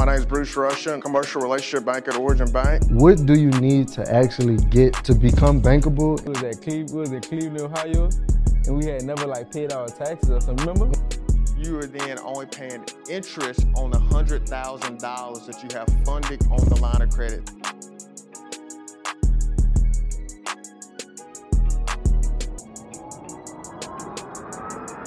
My 0.00 0.06
name 0.06 0.14
is 0.14 0.24
Bruce 0.24 0.56
Russian, 0.56 0.98
commercial 0.98 1.42
relationship 1.42 1.84
bank 1.84 2.08
at 2.08 2.16
Origin 2.16 2.50
Bank. 2.50 2.84
What 2.88 3.26
do 3.26 3.38
you 3.38 3.50
need 3.60 3.88
to 3.88 4.10
actually 4.10 4.56
get 4.56 4.94
to 5.04 5.14
become 5.14 5.60
bankable? 5.60 6.18
It 6.24 6.28
was 6.30 6.42
at 6.42 6.62
Cleveland, 6.62 6.98
was 6.98 7.12
at 7.12 7.28
Cleveland, 7.28 7.60
Ohio, 7.60 8.08
and 8.64 8.78
we 8.78 8.86
had 8.86 9.02
never 9.02 9.26
like 9.26 9.52
paid 9.52 9.74
our 9.74 9.88
taxes 9.88 10.30
or 10.30 10.40
something. 10.40 10.66
Remember? 10.66 10.98
You 11.58 11.80
are 11.80 11.84
then 11.84 12.18
only 12.20 12.46
paying 12.46 12.82
interest 13.10 13.66
on 13.76 13.90
the 13.90 13.98
hundred 13.98 14.48
thousand 14.48 15.00
dollars 15.00 15.44
that 15.44 15.62
you 15.62 15.68
have 15.76 15.86
funded 16.06 16.46
on 16.50 16.66
the 16.70 16.76
line 16.80 17.02
of 17.02 17.10
credit. 17.10 17.50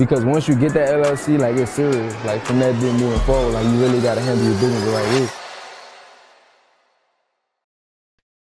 Because 0.04 0.26
once 0.26 0.50
you 0.50 0.56
get 0.56 0.74
that 0.74 0.90
LLC, 0.90 1.40
like 1.40 1.56
it's 1.56 1.72
serious. 1.72 2.26
Like 2.26 2.44
from 2.46 2.60
that 2.60 2.78
day 2.82 2.92
moving 2.92 3.20
forward, 3.22 3.54
like 3.54 3.64
you 3.64 3.80
really 3.80 4.02
gotta 4.02 4.20
handle 4.20 4.46
your 4.46 4.60
business 4.60 4.84
right 4.84 5.22
way. 5.22 5.30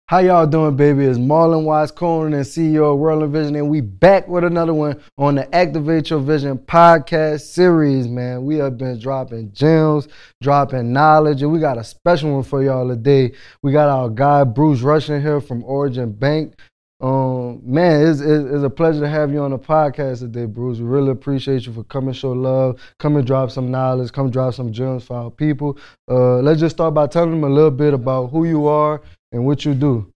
How 0.07 0.17
y'all 0.17 0.47
doing, 0.47 0.75
baby? 0.75 1.05
It's 1.05 1.19
Marlon 1.19 1.63
Watts 1.63 1.91
Conan 1.91 2.33
and 2.33 2.43
CEO 2.43 2.91
of 2.91 2.99
World 2.99 3.23
Envision, 3.23 3.55
and 3.55 3.69
we 3.69 3.79
back 3.79 4.27
with 4.27 4.43
another 4.43 4.73
one 4.73 4.99
on 5.19 5.35
the 5.35 5.55
Activate 5.55 6.09
Your 6.09 6.19
Vision 6.19 6.57
podcast 6.57 7.41
series, 7.41 8.07
man. 8.07 8.43
We 8.43 8.55
have 8.57 8.77
been 8.77 8.99
dropping 8.99 9.53
gems, 9.53 10.07
dropping 10.41 10.91
knowledge, 10.91 11.43
and 11.43 11.51
we 11.53 11.59
got 11.59 11.77
a 11.77 11.83
special 11.83 12.33
one 12.33 12.43
for 12.43 12.61
y'all 12.63 12.89
today. 12.89 13.33
We 13.61 13.71
got 13.71 13.87
our 13.87 14.09
guy 14.09 14.43
Bruce 14.45 14.81
Russian 14.81 15.21
here 15.21 15.39
from 15.39 15.63
Origin 15.63 16.11
Bank. 16.11 16.55
Um, 17.01 17.61
man, 17.63 18.07
it's, 18.07 18.19
it's, 18.21 18.63
a 18.63 18.69
pleasure 18.69 18.99
to 18.99 19.09
have 19.09 19.31
you 19.31 19.41
on 19.41 19.49
the 19.49 19.57
podcast 19.57 20.19
today, 20.19 20.45
Bruce. 20.45 20.77
We 20.77 20.85
really 20.85 21.09
appreciate 21.09 21.65
you 21.65 21.73
for 21.73 21.83
coming, 21.85 22.13
show 22.13 22.31
love, 22.31 22.79
come 22.99 23.15
and 23.15 23.25
drop 23.25 23.49
some 23.49 23.71
knowledge, 23.71 24.11
come 24.11 24.29
drop 24.29 24.53
some 24.53 24.71
gems 24.71 25.03
for 25.05 25.15
our 25.15 25.31
people. 25.31 25.79
Uh, 26.07 26.37
let's 26.37 26.59
just 26.59 26.75
start 26.75 26.93
by 26.93 27.07
telling 27.07 27.31
them 27.31 27.43
a 27.43 27.49
little 27.49 27.71
bit 27.71 27.95
about 27.95 28.27
who 28.27 28.45
you 28.45 28.67
are 28.67 29.01
and 29.31 29.43
what 29.47 29.65
you 29.65 29.73
do. 29.73 30.13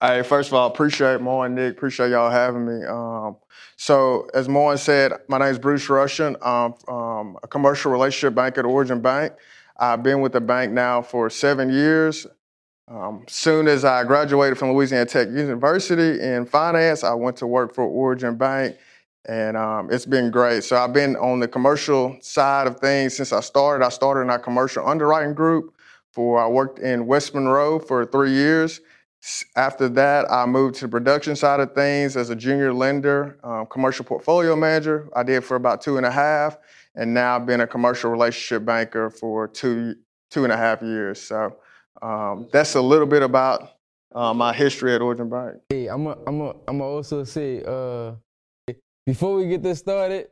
Hey, 0.00 0.22
first 0.22 0.48
of 0.48 0.54
all, 0.54 0.68
appreciate 0.68 1.20
Mo 1.20 1.42
and 1.42 1.56
Nick. 1.56 1.72
Appreciate 1.72 2.10
y'all 2.10 2.30
having 2.30 2.66
me. 2.66 2.84
Um, 2.86 3.36
so, 3.76 4.28
as 4.32 4.48
Moen 4.48 4.78
said, 4.78 5.12
my 5.26 5.38
name 5.38 5.48
is 5.48 5.58
Bruce 5.58 5.88
Russian. 5.88 6.36
I'm 6.40 6.74
um, 6.86 7.36
a 7.42 7.48
commercial 7.48 7.90
relationship 7.90 8.34
bank 8.34 8.58
at 8.58 8.64
Origin 8.64 9.00
Bank. 9.00 9.32
I've 9.76 10.04
been 10.04 10.20
with 10.20 10.32
the 10.32 10.40
bank 10.40 10.72
now 10.72 11.02
for 11.02 11.28
seven 11.30 11.72
years. 11.72 12.28
Um, 12.88 13.24
soon 13.28 13.68
as 13.68 13.84
I 13.84 14.04
graduated 14.04 14.58
from 14.58 14.72
Louisiana 14.72 15.06
Tech 15.06 15.28
University 15.28 16.20
in 16.20 16.44
finance, 16.46 17.04
I 17.04 17.14
went 17.14 17.36
to 17.38 17.46
work 17.46 17.74
for 17.74 17.84
Origin 17.84 18.36
Bank, 18.36 18.76
and 19.26 19.56
um, 19.56 19.88
it's 19.90 20.04
been 20.04 20.30
great. 20.30 20.64
So 20.64 20.76
I've 20.76 20.92
been 20.92 21.16
on 21.16 21.40
the 21.40 21.48
commercial 21.48 22.16
side 22.20 22.66
of 22.66 22.80
things 22.80 23.16
since 23.16 23.32
I 23.32 23.40
started. 23.40 23.84
I 23.84 23.88
started 23.88 24.22
in 24.22 24.30
our 24.30 24.38
commercial 24.38 24.86
underwriting 24.86 25.34
group. 25.34 25.74
For 26.12 26.42
I 26.42 26.46
worked 26.46 26.78
in 26.78 27.06
West 27.06 27.34
Monroe 27.34 27.78
for 27.78 28.04
three 28.04 28.32
years. 28.32 28.80
After 29.56 29.88
that, 29.90 30.30
I 30.30 30.44
moved 30.44 30.74
to 30.76 30.80
the 30.82 30.90
production 30.90 31.36
side 31.36 31.60
of 31.60 31.74
things 31.74 32.16
as 32.16 32.28
a 32.28 32.36
junior 32.36 32.74
lender, 32.74 33.38
um, 33.42 33.66
commercial 33.66 34.04
portfolio 34.04 34.54
manager. 34.54 35.08
I 35.16 35.22
did 35.22 35.42
for 35.42 35.54
about 35.54 35.80
two 35.80 35.96
and 35.96 36.04
a 36.04 36.10
half, 36.10 36.58
and 36.96 37.14
now 37.14 37.36
I've 37.36 37.46
been 37.46 37.62
a 37.62 37.66
commercial 37.66 38.10
relationship 38.10 38.66
banker 38.66 39.08
for 39.08 39.48
two 39.48 39.94
two 40.30 40.44
and 40.44 40.52
a 40.52 40.56
half 40.56 40.82
years. 40.82 41.20
So 41.20 41.56
um, 42.02 42.48
that's 42.52 42.74
a 42.74 42.80
little 42.80 43.06
bit 43.06 43.22
about 43.22 43.72
uh, 44.14 44.34
my 44.34 44.52
history 44.52 44.94
at 44.94 45.00
Origin 45.00 45.30
Bank. 45.30 45.58
Hey, 45.68 45.86
I'm 45.86 46.06
a, 46.06 46.18
I'm 46.26 46.40
a, 46.40 46.54
I'm 46.68 46.80
a 46.80 46.84
also 46.84 47.24
say 47.24 47.62
uh, 47.64 48.12
before 49.06 49.36
we 49.36 49.48
get 49.48 49.62
this 49.62 49.78
started, 49.78 50.28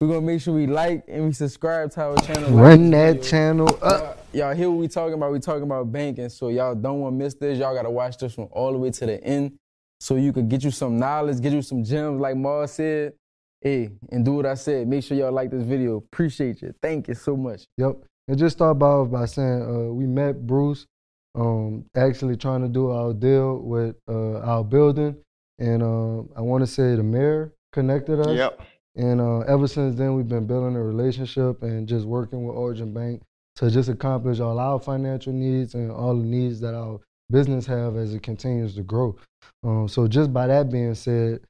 we're 0.00 0.08
gonna 0.08 0.22
make 0.22 0.40
sure 0.40 0.52
we 0.52 0.66
like 0.66 1.04
and 1.08 1.24
we 1.24 1.32
subscribe 1.32 1.90
to 1.92 2.02
our 2.02 2.16
channel. 2.16 2.50
Run 2.50 2.90
that 2.90 3.22
channel 3.22 3.68
up. 3.80 4.26
Y'all, 4.32 4.48
y'all 4.48 4.56
hear 4.56 4.68
what 4.68 4.78
we 4.78 4.88
talking 4.88 5.14
about? 5.14 5.32
We 5.32 5.38
talking 5.38 5.62
about 5.62 5.90
banking, 5.90 6.28
so 6.28 6.48
y'all 6.48 6.74
don't 6.74 7.00
want 7.00 7.14
to 7.14 7.24
miss 7.24 7.34
this. 7.34 7.58
Y'all 7.58 7.74
gotta 7.74 7.90
watch 7.90 8.18
this 8.18 8.34
from 8.34 8.48
all 8.50 8.72
the 8.72 8.78
way 8.78 8.90
to 8.90 9.06
the 9.06 9.22
end, 9.22 9.56
so 10.00 10.16
you 10.16 10.32
could 10.32 10.48
get 10.48 10.64
you 10.64 10.72
some 10.72 10.98
knowledge, 10.98 11.40
get 11.40 11.52
you 11.52 11.62
some 11.62 11.84
gems, 11.84 12.20
like 12.20 12.36
Mars 12.36 12.72
said. 12.72 13.14
Hey, 13.60 13.92
and 14.10 14.24
do 14.24 14.32
what 14.32 14.44
I 14.44 14.54
said. 14.54 14.88
Make 14.88 15.04
sure 15.04 15.16
y'all 15.16 15.32
like 15.32 15.50
this 15.50 15.62
video. 15.62 15.96
Appreciate 15.96 16.60
you. 16.60 16.74
Thank 16.82 17.08
you 17.08 17.14
so 17.14 17.34
much. 17.34 17.64
Yep. 17.78 17.96
And 18.28 18.38
just 18.38 18.56
start 18.56 18.78
by 18.78 19.04
by 19.04 19.24
saying 19.24 19.62
uh, 19.62 19.92
we 19.92 20.06
met 20.06 20.46
Bruce 20.46 20.86
um, 21.34 21.84
actually 21.96 22.36
trying 22.36 22.62
to 22.62 22.68
do 22.68 22.90
our 22.90 23.12
deal 23.12 23.58
with 23.58 23.96
uh, 24.08 24.38
our 24.40 24.64
building. 24.64 25.16
And 25.58 25.82
uh, 25.82 26.20
I 26.36 26.40
want 26.40 26.62
to 26.62 26.66
say 26.66 26.94
the 26.94 27.02
mayor 27.02 27.52
connected 27.72 28.20
us. 28.20 28.36
Yep. 28.36 28.60
And 28.96 29.20
uh, 29.20 29.40
ever 29.40 29.66
since 29.66 29.96
then, 29.96 30.14
we've 30.14 30.28
been 30.28 30.46
building 30.46 30.76
a 30.76 30.82
relationship 30.82 31.62
and 31.62 31.88
just 31.88 32.06
working 32.06 32.46
with 32.46 32.56
Origin 32.56 32.92
Bank 32.92 33.22
to 33.56 33.70
just 33.70 33.88
accomplish 33.88 34.40
all 34.40 34.58
our 34.58 34.78
financial 34.80 35.32
needs 35.32 35.74
and 35.74 35.90
all 35.90 36.16
the 36.16 36.24
needs 36.24 36.60
that 36.60 36.74
our 36.74 37.00
business 37.30 37.66
have 37.66 37.96
as 37.96 38.14
it 38.14 38.22
continues 38.22 38.74
to 38.74 38.82
grow. 38.82 39.16
Um, 39.64 39.88
so 39.88 40.06
just 40.06 40.32
by 40.32 40.46
that 40.46 40.70
being 40.70 40.94
said, 40.94 41.40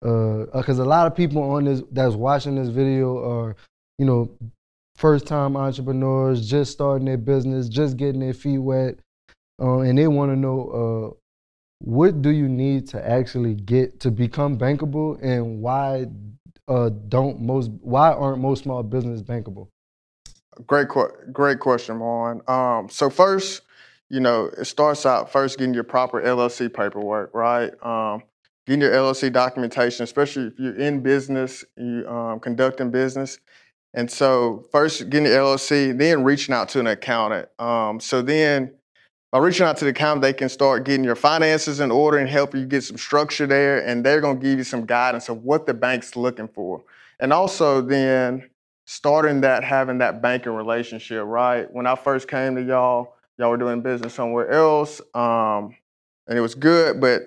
because 0.00 0.80
uh, 0.80 0.82
a 0.82 0.84
lot 0.84 1.06
of 1.06 1.16
people 1.16 1.42
on 1.42 1.64
this 1.64 1.82
that's 1.92 2.14
watching 2.14 2.56
this 2.56 2.68
video 2.68 3.18
are, 3.18 3.56
you 3.98 4.04
know, 4.04 4.30
first 4.96 5.26
time 5.26 5.56
entrepreneurs, 5.56 6.48
just 6.48 6.72
starting 6.72 7.06
their 7.06 7.16
business, 7.16 7.68
just 7.68 7.96
getting 7.96 8.20
their 8.20 8.34
feet 8.34 8.58
wet, 8.58 8.98
uh, 9.62 9.78
and 9.78 9.96
they 9.96 10.08
want 10.08 10.32
to 10.32 10.36
know 10.36 11.14
uh, 11.14 11.16
what 11.78 12.20
do 12.22 12.30
you 12.30 12.48
need 12.48 12.88
to 12.88 13.08
actually 13.08 13.54
get 13.54 14.00
to 14.00 14.10
become 14.10 14.58
bankable, 14.58 15.18
and 15.22 15.60
why 15.60 16.06
uh, 16.68 16.90
don't 17.08 17.40
most 17.40 17.70
why 17.80 18.12
aren't 18.12 18.40
most 18.40 18.64
small 18.64 18.82
business 18.82 19.22
bankable? 19.22 19.68
Great, 20.66 20.88
great 21.32 21.60
question, 21.60 21.98
Marlon. 21.98 22.48
Um, 22.48 22.88
so 22.88 23.08
first, 23.08 23.62
you 24.10 24.20
know, 24.20 24.50
it 24.58 24.66
starts 24.66 25.06
out 25.06 25.32
first 25.32 25.58
getting 25.58 25.74
your 25.74 25.84
proper 25.84 26.20
LLC 26.20 26.72
paperwork, 26.72 27.32
right? 27.34 27.72
Um, 27.82 28.22
getting 28.66 28.82
your 28.82 28.92
LLC 28.92 29.32
documentation, 29.32 30.04
especially 30.04 30.48
if 30.48 30.58
you're 30.58 30.76
in 30.76 31.00
business, 31.02 31.64
you 31.76 32.06
um, 32.06 32.38
conducting 32.38 32.90
business. 32.90 33.38
And 33.94 34.10
so 34.10 34.64
first 34.72 35.08
getting 35.10 35.24
the 35.24 35.30
LLC, 35.36 35.96
then 35.96 36.24
reaching 36.24 36.54
out 36.54 36.68
to 36.70 36.80
an 36.80 36.86
accountant. 36.86 37.48
Um, 37.58 38.00
so 38.00 38.22
then 38.22 38.74
by 39.32 39.38
reaching 39.38 39.66
out 39.66 39.78
to 39.78 39.84
the 39.86 39.90
accountant, 39.90 40.20
they 40.20 40.34
can 40.34 40.50
start 40.50 40.84
getting 40.84 41.04
your 41.04 41.16
finances 41.16 41.80
in 41.80 41.90
order 41.90 42.18
and 42.18 42.28
help 42.28 42.54
you 42.54 42.66
get 42.66 42.82
some 42.82 42.98
structure 42.98 43.46
there. 43.46 43.84
And 43.84 44.04
they're 44.04 44.20
going 44.20 44.38
to 44.38 44.46
give 44.46 44.58
you 44.58 44.64
some 44.64 44.84
guidance 44.84 45.30
of 45.30 45.42
what 45.42 45.66
the 45.66 45.72
bank's 45.72 46.14
looking 46.16 46.48
for. 46.48 46.84
And 47.18 47.32
also, 47.32 47.80
then 47.80 48.50
starting 48.84 49.40
that, 49.40 49.64
having 49.64 49.98
that 49.98 50.20
banking 50.20 50.52
relationship, 50.52 51.24
right? 51.24 51.72
When 51.72 51.86
I 51.86 51.94
first 51.94 52.28
came 52.28 52.56
to 52.56 52.62
y'all, 52.62 53.14
y'all 53.38 53.48
were 53.48 53.56
doing 53.56 53.80
business 53.80 54.12
somewhere 54.12 54.50
else, 54.50 55.00
um, 55.14 55.74
and 56.26 56.36
it 56.36 56.40
was 56.40 56.54
good, 56.54 57.00
but 57.00 57.22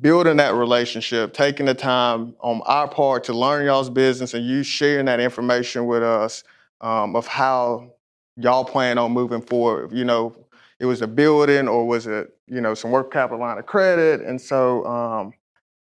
building 0.00 0.36
that 0.36 0.54
relationship, 0.54 1.32
taking 1.32 1.64
the 1.64 1.74
time 1.74 2.34
on 2.40 2.60
our 2.66 2.86
part 2.86 3.24
to 3.24 3.32
learn 3.32 3.64
y'all's 3.64 3.88
business 3.88 4.34
and 4.34 4.44
you 4.44 4.62
sharing 4.62 5.06
that 5.06 5.20
information 5.20 5.86
with 5.86 6.02
us 6.02 6.44
um, 6.82 7.16
of 7.16 7.26
how 7.26 7.90
y'all 8.36 8.64
plan 8.64 8.98
on 8.98 9.12
moving 9.12 9.40
forward, 9.40 9.90
you 9.92 10.04
know, 10.04 10.36
it 10.80 10.86
was 10.86 11.02
a 11.02 11.06
building 11.06 11.68
or 11.68 11.86
was 11.86 12.06
it 12.06 12.34
you 12.46 12.60
know 12.60 12.74
some 12.74 12.90
work 12.90 13.12
capital 13.12 13.40
line 13.40 13.58
of 13.58 13.66
credit? 13.66 14.20
And 14.20 14.40
so 14.40 14.84
um, 14.86 15.32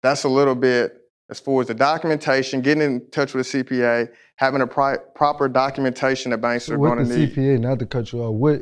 that's 0.01 0.23
a 0.23 0.29
little 0.29 0.55
bit 0.55 1.01
as 1.29 1.39
far 1.39 1.61
as 1.61 1.67
the 1.67 1.73
documentation 1.73 2.61
getting 2.61 2.83
in 2.83 3.09
touch 3.09 3.33
with 3.33 3.53
a 3.53 3.63
cpa 3.63 4.09
having 4.37 4.61
a 4.61 4.67
pri- 4.67 4.97
proper 5.13 5.49
documentation 5.49 6.31
that 6.31 6.37
banks 6.37 6.69
are 6.69 6.77
going 6.77 7.05
to 7.05 7.17
need. 7.17 7.35
Cpa 7.35 7.59
not 7.59 7.79
to 7.79 7.85
cut 7.85 8.11
you 8.11 8.21
off 8.21 8.33
what 8.33 8.61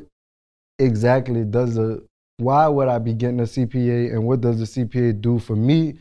exactly 0.79 1.43
does 1.43 1.77
a 1.77 1.99
why 2.37 2.67
would 2.67 2.89
i 2.89 2.99
be 2.99 3.13
getting 3.13 3.39
a 3.39 3.43
cpa 3.43 4.11
and 4.11 4.23
what 4.25 4.41
does 4.41 4.59
the 4.59 4.65
cpa 4.65 5.19
do 5.19 5.39
for 5.39 5.55
me? 5.55 5.99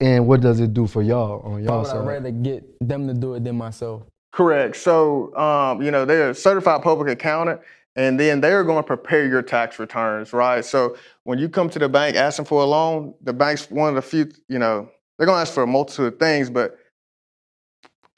And 0.00 0.26
what 0.26 0.40
does 0.40 0.58
it 0.60 0.72
do 0.72 0.86
for 0.86 1.02
y'all 1.02 1.42
on 1.42 1.62
y'all 1.62 1.72
why 1.72 1.76
would 1.78 1.86
side? 1.86 1.96
I'd 1.98 2.06
rather 2.06 2.30
get 2.30 2.64
them 2.80 3.06
to 3.08 3.12
do 3.12 3.34
it 3.34 3.44
than 3.44 3.56
myself? 3.56 4.04
Correct. 4.32 4.76
So 4.76 5.36
um, 5.36 5.82
you 5.82 5.90
know 5.90 6.06
they're 6.06 6.30
a 6.30 6.34
certified 6.34 6.82
public 6.82 7.08
accountant 7.08 7.60
and 7.96 8.20
then 8.20 8.40
they're 8.42 8.62
going 8.62 8.82
to 8.82 8.86
prepare 8.86 9.26
your 9.26 9.42
tax 9.42 9.78
returns, 9.78 10.32
right? 10.32 10.64
So 10.64 10.96
when 11.24 11.38
you 11.38 11.48
come 11.48 11.70
to 11.70 11.78
the 11.78 11.88
bank 11.88 12.16
asking 12.16 12.44
for 12.44 12.62
a 12.62 12.66
loan, 12.66 13.14
the 13.22 13.32
bank's 13.32 13.70
one 13.70 13.88
of 13.88 13.94
the 13.94 14.02
few, 14.02 14.30
you 14.48 14.58
know, 14.58 14.90
they're 15.16 15.26
going 15.26 15.36
to 15.36 15.40
ask 15.40 15.54
for 15.54 15.62
a 15.62 15.66
multitude 15.66 16.12
of 16.12 16.18
things, 16.18 16.50
but 16.50 16.78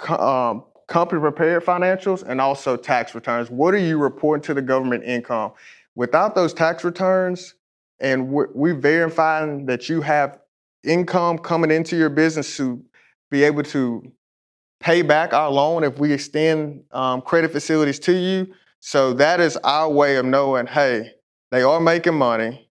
um, 0.08 0.64
company 0.88 1.20
prepared 1.20 1.64
financials 1.64 2.24
and 2.24 2.40
also 2.40 2.76
tax 2.76 3.14
returns. 3.14 3.50
What 3.50 3.72
are 3.72 3.78
you 3.78 3.98
reporting 3.98 4.42
to 4.44 4.54
the 4.54 4.62
government 4.62 5.04
income? 5.04 5.52
Without 5.94 6.34
those 6.34 6.52
tax 6.52 6.82
returns, 6.82 7.54
and 8.00 8.28
we're, 8.28 8.74
verifying 8.74 9.66
that 9.66 9.88
you 9.88 10.00
have 10.00 10.38
income 10.84 11.38
coming 11.38 11.70
into 11.70 11.96
your 11.96 12.08
business 12.08 12.56
to 12.56 12.82
be 13.30 13.44
able 13.44 13.62
to 13.64 14.10
pay 14.80 15.02
back 15.02 15.32
our 15.32 15.50
loan 15.50 15.82
if 15.82 15.98
we 15.98 16.12
extend 16.12 16.84
um, 16.92 17.20
credit 17.20 17.50
facilities 17.50 17.98
to 17.98 18.12
you, 18.12 18.54
so 18.80 19.12
that 19.14 19.40
is 19.40 19.56
our 19.58 19.90
way 19.90 20.16
of 20.16 20.24
knowing, 20.24 20.66
hey, 20.66 21.12
they 21.50 21.62
are 21.62 21.80
making 21.80 22.14
money, 22.14 22.70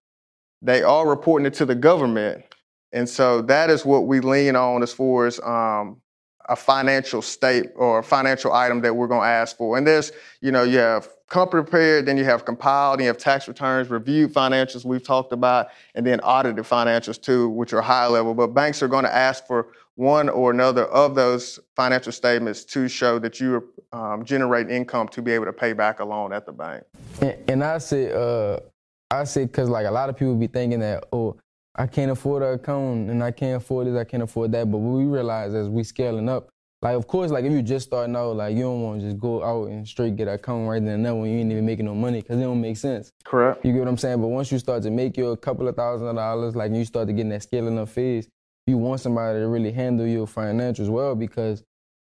they 0.62 0.82
are 0.82 1.08
reporting 1.08 1.46
it 1.46 1.54
to 1.54 1.66
the 1.66 1.74
government, 1.74 2.44
and 2.92 3.08
so 3.08 3.42
that 3.42 3.70
is 3.70 3.84
what 3.84 4.06
we 4.06 4.20
lean 4.20 4.56
on 4.56 4.82
as 4.82 4.92
far 4.92 5.26
as 5.26 5.38
um, 5.40 6.00
a 6.48 6.56
financial 6.56 7.20
state 7.20 7.66
or 7.76 7.98
a 7.98 8.02
financial 8.02 8.52
item 8.52 8.80
that 8.80 8.94
we're 8.94 9.06
going 9.06 9.20
to 9.20 9.26
ask 9.26 9.56
for. 9.56 9.76
And 9.76 9.86
there's, 9.86 10.12
you 10.40 10.50
know, 10.50 10.62
you 10.62 10.78
have 10.78 11.08
company 11.28 11.62
prepared, 11.62 12.06
then 12.06 12.16
you 12.16 12.24
have 12.24 12.46
compiled, 12.46 12.98
then 12.98 13.04
you 13.04 13.08
have 13.08 13.18
tax 13.18 13.46
returns, 13.48 13.90
reviewed 13.90 14.32
financials 14.32 14.84
we've 14.84 15.02
talked 15.02 15.32
about, 15.32 15.68
and 15.94 16.06
then 16.06 16.20
audited 16.20 16.64
financials 16.64 17.20
too, 17.20 17.50
which 17.50 17.74
are 17.74 17.82
high 17.82 18.06
level. 18.06 18.32
But 18.34 18.48
banks 18.48 18.82
are 18.82 18.88
going 18.88 19.04
to 19.04 19.14
ask 19.14 19.46
for 19.46 19.68
one 19.98 20.28
or 20.28 20.52
another 20.52 20.84
of 20.84 21.16
those 21.16 21.58
financial 21.74 22.12
statements 22.12 22.64
to 22.64 22.86
show 22.88 23.18
that 23.18 23.40
you 23.40 23.68
um, 23.92 24.24
generate 24.24 24.70
income 24.70 25.08
to 25.08 25.20
be 25.20 25.32
able 25.32 25.44
to 25.44 25.52
pay 25.52 25.72
back 25.72 25.98
a 25.98 26.04
loan 26.04 26.32
at 26.32 26.46
the 26.46 26.52
bank. 26.52 26.84
And, 27.20 27.36
and 27.48 27.64
I 27.64 27.78
say, 27.78 28.12
uh, 28.12 28.60
I 29.10 29.24
say, 29.24 29.48
cause 29.48 29.68
like 29.68 29.86
a 29.86 29.90
lot 29.90 30.08
of 30.08 30.16
people 30.16 30.36
be 30.36 30.46
thinking 30.46 30.78
that, 30.80 31.06
oh, 31.12 31.36
I 31.74 31.88
can't 31.88 32.12
afford 32.12 32.44
an 32.44 32.54
account 32.54 33.10
and 33.10 33.24
I 33.24 33.32
can't 33.32 33.60
afford 33.60 33.88
this, 33.88 33.96
I 33.96 34.04
can't 34.04 34.22
afford 34.22 34.52
that. 34.52 34.70
But 34.70 34.78
what 34.78 34.98
we 34.98 35.04
realize 35.04 35.52
as 35.52 35.68
we 35.68 35.82
scaling 35.82 36.28
up, 36.28 36.48
like 36.80 36.94
of 36.94 37.08
course, 37.08 37.32
like 37.32 37.44
if 37.44 37.50
you 37.50 37.60
just 37.60 37.88
starting 37.88 38.14
out, 38.14 38.36
like 38.36 38.54
you 38.54 38.62
don't 38.62 38.82
want 38.82 39.00
to 39.00 39.06
just 39.08 39.18
go 39.18 39.42
out 39.42 39.68
and 39.68 39.86
straight 39.86 40.14
get 40.14 40.28
an 40.28 40.34
account 40.34 40.68
right 40.68 40.80
then 40.80 40.94
and 40.94 41.06
there 41.06 41.14
when 41.16 41.28
you 41.28 41.38
ain't 41.40 41.50
even 41.50 41.66
making 41.66 41.86
no 41.86 41.96
money, 41.96 42.22
cause 42.22 42.38
it 42.38 42.42
don't 42.42 42.60
make 42.60 42.76
sense. 42.76 43.10
Correct. 43.24 43.64
You 43.64 43.72
get 43.72 43.80
what 43.80 43.88
I'm 43.88 43.98
saying? 43.98 44.20
But 44.20 44.28
once 44.28 44.52
you 44.52 44.60
start 44.60 44.84
to 44.84 44.92
make 44.92 45.16
your 45.16 45.36
couple 45.36 45.66
of 45.66 45.74
thousand 45.74 46.14
dollars, 46.14 46.54
like 46.54 46.70
you 46.72 46.84
start 46.84 47.08
to 47.08 47.12
get 47.12 47.22
in 47.22 47.30
that 47.30 47.42
scaling 47.42 47.80
up 47.80 47.88
phase, 47.88 48.28
you 48.68 48.78
want 48.78 49.00
somebody 49.00 49.38
to 49.38 49.48
really 49.48 49.72
handle 49.72 50.06
your 50.06 50.26
financials 50.26 50.88
well 50.88 51.14
because 51.14 51.64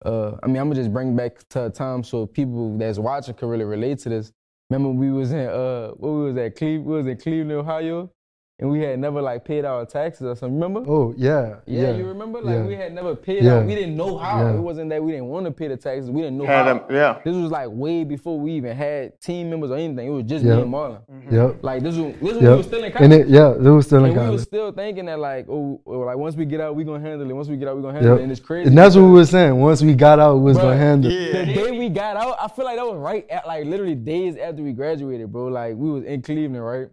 uh, 0.05 0.33
I 0.43 0.47
mean 0.47 0.57
I'm 0.57 0.67
gonna 0.69 0.75
just 0.75 0.93
bring 0.93 1.15
back 1.15 1.47
to 1.49 1.65
a 1.65 1.69
time 1.69 2.03
so 2.03 2.25
people 2.25 2.77
that's 2.77 2.99
watching 2.99 3.33
can 3.33 3.47
really 3.47 3.65
relate 3.65 3.99
to 3.99 4.09
this. 4.09 4.31
Remember 4.69 4.89
we 4.91 5.11
was 5.11 5.31
in 5.31 5.47
uh 5.47 5.89
what 5.91 6.09
was 6.09 6.37
at 6.37 6.61
we 6.61 6.77
was 6.79 7.07
in 7.07 7.17
Cleveland, 7.17 7.51
Ohio, 7.51 8.11
and 8.59 8.69
we 8.69 8.81
had 8.81 8.99
never 8.99 9.21
like 9.21 9.45
paid 9.45 9.63
our 9.65 9.85
taxes 9.85 10.23
or 10.27 10.35
something. 10.35 10.59
Remember? 10.59 10.83
Oh 10.89 11.13
yeah, 11.17 11.55
Yeah, 11.65 11.81
yeah. 11.91 11.95
you 11.97 12.05
remember? 12.05 12.41
Like 12.41 12.55
yeah. 12.55 12.63
we 12.65 12.75
had 12.75 12.93
never 12.93 13.15
paid 13.15 13.43
Yeah. 13.43 13.55
out. 13.59 13.65
We 13.65 13.73
didn't 13.75 13.95
know 13.95 14.17
how. 14.17 14.41
Yeah. 14.41 14.53
It 14.55 14.59
wasn't 14.59 14.89
that 14.89 15.01
we 15.03 15.11
didn't 15.11 15.27
want 15.27 15.45
to 15.45 15.51
pay 15.51 15.67
the 15.69 15.77
taxes. 15.77 16.11
We 16.11 16.21
didn't 16.21 16.37
know 16.37 16.45
Had 16.45 16.65
how. 16.65 16.73
them, 16.79 16.81
yeah. 16.89 17.19
This 17.23 17.35
was 17.35 17.51
like 17.51 17.69
way 17.71 18.03
before 18.03 18.39
we 18.39 18.51
even 18.53 18.75
had 18.75 19.19
team 19.21 19.49
members 19.49 19.71
or 19.71 19.75
anything. 19.77 20.07
It 20.07 20.11
was 20.11 20.23
just 20.25 20.43
Yeah. 20.43 20.55
me 20.57 20.61
and 20.63 20.73
Marlon. 20.73 20.99
Mm-hmm. 21.11 21.35
Yep. 21.35 21.63
Like 21.63 21.83
this 21.83 21.95
was 21.95 22.13
this 22.15 22.21
was 22.21 22.33
Yep. 22.41 22.51
we 22.51 22.57
was 22.57 22.65
still 22.65 22.83
in 22.83 22.91
college. 22.91 23.03
And 23.05 23.13
it, 23.13 23.27
yeah, 23.29 23.51
it 23.51 23.59
was 23.61 23.85
still 23.85 23.99
in 23.99 24.05
And 24.05 24.13
we 24.13 24.17
college. 24.19 24.31
was 24.33 24.43
still 24.43 24.71
thinking 24.71 25.05
that 25.05 25.19
like, 25.19 25.47
oh, 25.49 25.79
oh, 25.85 25.99
like 25.99 26.17
once 26.17 26.35
we 26.35 26.45
get 26.45 26.59
out, 26.61 26.75
we 26.75 26.83
gonna 26.83 26.99
handle 26.99 27.29
it. 27.29 27.33
Once 27.33 27.47
we 27.47 27.55
get 27.57 27.67
out, 27.69 27.75
we 27.77 27.81
gonna 27.81 27.93
handle 27.93 28.11
Yep. 28.13 28.19
it. 28.19 28.23
And 28.23 28.31
it's 28.31 28.41
crazy. 28.41 28.67
And 28.67 28.77
that's 28.77 28.95
what 28.95 29.03
we 29.05 29.11
were 29.11 29.25
saying. 29.25 29.59
Once 29.59 29.81
we 29.81 29.93
got 29.93 30.19
out, 30.19 30.35
we 30.35 30.41
was 30.43 30.57
Bruh, 30.57 30.61
gonna 30.63 30.77
handle. 30.77 31.11
it. 31.11 31.33
Yeah. 31.33 31.45
The 31.45 31.53
day 31.53 31.71
we 31.77 31.87
got 31.89 32.17
out, 32.17 32.35
I 32.41 32.47
feel 32.49 32.65
like 32.65 32.75
that 32.75 32.85
was 32.85 32.97
right 32.97 33.25
at 33.29 33.47
like 33.47 33.65
literally 33.65 33.95
days 33.95 34.35
after 34.37 34.61
we 34.61 34.73
graduated, 34.73 35.31
bro. 35.31 35.45
Like 35.47 35.75
we 35.77 35.89
was 35.91 36.03
in 36.03 36.21
Cleveland, 36.21 36.65
right? 36.65 36.87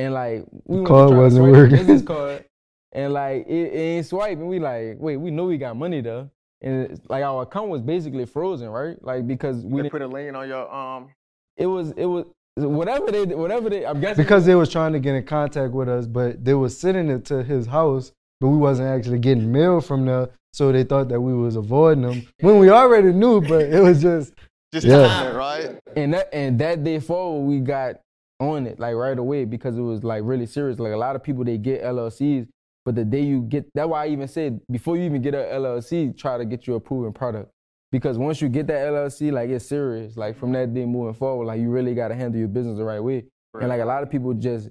And 0.00 0.14
like 0.14 0.44
we 0.64 0.76
went 0.76 0.86
to 0.86 0.92
Card 0.92 1.10
wasn't 1.14 1.42
swipe 1.44 1.52
working. 1.52 1.76
business 1.76 2.02
card, 2.12 2.44
and 2.92 3.12
like 3.12 3.46
it, 3.46 3.66
it 3.74 3.78
ain't 3.96 4.06
swipe, 4.06 4.38
and 4.38 4.48
we 4.48 4.58
like, 4.58 4.96
wait, 4.98 5.16
we 5.18 5.30
know 5.30 5.44
we 5.44 5.58
got 5.58 5.76
money 5.76 6.00
though, 6.00 6.30
and 6.62 6.98
like 7.08 7.22
our 7.22 7.42
account 7.42 7.68
was 7.68 7.82
basically 7.82 8.24
frozen, 8.24 8.68
right? 8.70 8.96
Like 9.04 9.26
because 9.26 9.56
we 9.62 9.82
didn't, 9.82 9.90
put 9.92 10.00
a 10.02 10.06
lien 10.06 10.34
on 10.36 10.48
your 10.48 10.64
um. 10.72 11.10
it 11.56 11.66
was 11.66 11.90
it 11.92 12.06
was 12.06 12.24
whatever 12.56 13.10
they 13.10 13.24
whatever 13.26 13.68
they 13.68 13.84
I'm 13.84 14.00
guessing 14.00 14.24
because 14.24 14.46
they 14.46 14.54
was 14.54 14.70
trying 14.70 14.92
to 14.94 15.00
get 15.00 15.14
in 15.14 15.24
contact 15.24 15.72
with 15.74 15.88
us, 15.88 16.06
but 16.06 16.44
they 16.44 16.54
was 16.54 16.78
sending 16.78 17.10
it 17.10 17.24
to 17.26 17.42
his 17.42 17.66
house, 17.66 18.12
but 18.40 18.48
we 18.48 18.56
wasn't 18.56 18.88
actually 18.88 19.18
getting 19.18 19.52
mail 19.52 19.80
from 19.82 20.06
there, 20.06 20.30
so 20.54 20.72
they 20.72 20.84
thought 20.84 21.08
that 21.10 21.20
we 21.20 21.34
was 21.34 21.56
avoiding 21.56 22.02
them 22.04 22.26
when 22.40 22.58
we 22.58 22.70
already 22.70 23.12
knew, 23.12 23.40
but 23.42 23.62
it 23.62 23.82
was 23.82 24.00
just 24.00 24.32
Just 24.72 24.86
Yeah. 24.86 25.06
time 25.06 25.36
right? 25.36 25.78
and 25.94 26.14
that 26.14 26.28
and 26.32 26.58
that 26.60 26.84
day 26.84 27.00
forward 27.00 27.46
we 27.46 27.60
got 27.60 27.96
on 28.40 28.66
it 28.66 28.80
like 28.80 28.94
right 28.94 29.18
away 29.18 29.44
because 29.44 29.76
it 29.76 29.82
was 29.82 30.02
like 30.02 30.22
really 30.24 30.46
serious. 30.46 30.78
Like 30.78 30.92
a 30.92 30.96
lot 30.96 31.14
of 31.14 31.22
people 31.22 31.44
they 31.44 31.58
get 31.58 31.82
LLCs, 31.82 32.48
but 32.84 32.94
the 32.94 33.04
day 33.04 33.20
you 33.20 33.42
get 33.42 33.66
that's 33.74 33.88
why 33.88 34.06
I 34.06 34.08
even 34.08 34.26
said 34.26 34.60
before 34.70 34.96
you 34.96 35.04
even 35.04 35.22
get 35.22 35.34
a 35.34 35.38
LLC, 35.38 36.16
try 36.16 36.38
to 36.38 36.44
get 36.44 36.66
you 36.66 36.74
a 36.74 36.80
proven 36.80 37.12
product. 37.12 37.50
Because 37.92 38.18
once 38.18 38.40
you 38.40 38.48
get 38.48 38.66
that 38.68 38.86
LLC, 38.86 39.32
like 39.32 39.50
it's 39.50 39.66
serious. 39.66 40.16
Like 40.16 40.38
from 40.38 40.52
that 40.52 40.72
day 40.72 40.86
moving 40.86 41.14
forward, 41.14 41.46
like 41.46 41.60
you 41.60 41.70
really 41.70 41.94
gotta 41.94 42.14
handle 42.14 42.38
your 42.38 42.48
business 42.48 42.78
the 42.78 42.84
right 42.84 43.00
way. 43.00 43.24
And 43.60 43.68
like 43.68 43.80
a 43.80 43.84
lot 43.84 44.02
of 44.02 44.10
people 44.10 44.32
just 44.32 44.70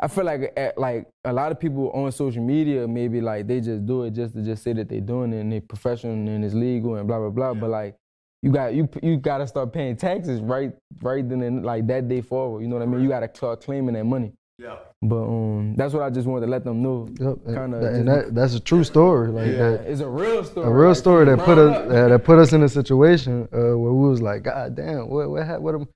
I 0.00 0.08
feel 0.08 0.24
like 0.24 0.52
eh, 0.56 0.72
like 0.76 1.08
a 1.24 1.32
lot 1.32 1.52
of 1.52 1.60
people 1.60 1.90
on 1.90 2.10
social 2.10 2.42
media 2.42 2.88
maybe 2.88 3.20
like 3.20 3.46
they 3.46 3.60
just 3.60 3.86
do 3.86 4.04
it 4.04 4.12
just 4.12 4.34
to 4.34 4.42
just 4.42 4.62
say 4.62 4.72
that 4.72 4.88
they're 4.88 5.00
doing 5.00 5.32
it 5.32 5.40
and 5.40 5.52
they're 5.52 5.60
professional 5.60 6.14
and 6.14 6.44
it's 6.44 6.54
legal 6.54 6.96
and 6.96 7.06
blah 7.06 7.18
blah 7.18 7.30
blah. 7.30 7.54
But 7.54 7.70
like 7.70 7.96
you 8.42 8.50
got 8.50 8.74
you 8.74 8.88
you 9.02 9.16
gotta 9.16 9.46
start 9.46 9.72
paying 9.72 9.96
taxes 9.96 10.40
right 10.40 10.72
right 11.00 11.26
then 11.28 11.42
and 11.42 11.64
like 11.64 11.86
that 11.86 12.08
day 12.08 12.20
forward. 12.20 12.62
You 12.62 12.68
know 12.68 12.76
what 12.76 12.82
I 12.82 12.86
mean? 12.86 13.02
You 13.02 13.08
gotta 13.08 13.30
start 13.32 13.62
claiming 13.62 13.94
that 13.94 14.04
money. 14.04 14.32
Yeah. 14.58 14.76
But 15.00 15.22
um, 15.22 15.74
that's 15.76 15.94
what 15.94 16.02
I 16.02 16.10
just 16.10 16.26
wanted 16.26 16.46
to 16.46 16.52
let 16.52 16.62
them 16.64 16.82
know. 16.82 17.08
yep, 17.18 17.38
and, 17.46 17.56
Kinda 17.56 17.86
and 17.86 18.08
that 18.08 18.34
that's 18.34 18.54
a 18.54 18.60
true 18.60 18.84
story, 18.84 19.28
like 19.28 19.50
that. 19.56 19.84
It's 19.86 20.00
a 20.00 20.08
real 20.08 20.44
story. 20.44 20.66
A 20.66 20.70
real 20.70 20.88
like, 20.88 20.96
story 20.96 21.24
that 21.26 21.38
put 21.38 21.56
ground 21.56 21.74
us 21.74 21.92
uh, 21.92 22.08
that 22.08 22.24
put 22.24 22.38
us 22.38 22.52
in 22.52 22.62
a 22.62 22.68
situation 22.68 23.48
uh, 23.52 23.76
where 23.78 23.92
we 23.92 24.08
was 24.08 24.20
like, 24.22 24.42
God 24.42 24.76
damn, 24.76 25.08
what 25.08 25.30
what, 25.30 25.46
ha- 25.46 25.58
what 25.58 25.74
am-" 25.74 25.88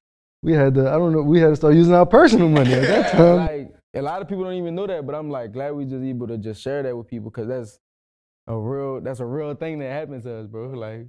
we 0.43 0.53
had 0.53 0.75
to 0.75 0.89
I 0.89 0.93
don't 0.93 1.13
know 1.13 1.23
we 1.23 1.41
had 1.41 1.49
to 1.49 1.57
start 1.57 1.75
using 1.75 1.95
our 1.95 2.07
personal 2.07 2.49
money 2.49 2.73
at 2.73 2.83
that 2.83 3.13
time. 3.17 3.37
like 3.37 3.75
a 3.95 4.03
lot 4.03 4.23
of 4.23 4.29
people 4.29 4.45
don't 4.45 4.55
even 4.55 4.75
know 4.75 4.87
that, 4.87 5.07
but 5.07 5.15
I'm 5.15 5.31
like 5.31 5.53
glad 5.53 5.73
we 5.73 5.85
just 5.85 6.03
able 6.03 6.27
to 6.29 6.39
just 6.39 6.63
share 6.63 6.83
that 6.83 6.97
with 6.97 7.09
people 7.09 7.31
because 7.31 7.49
that's 7.49 7.79
a 8.47 8.57
real 8.57 9.01
that's 9.01 9.21
a 9.21 9.27
real 9.27 9.55
thing 9.55 9.79
that 9.81 9.91
happened 9.91 10.23
to 10.25 10.41
us, 10.41 10.47
bro. 10.47 10.71
Like 10.75 11.07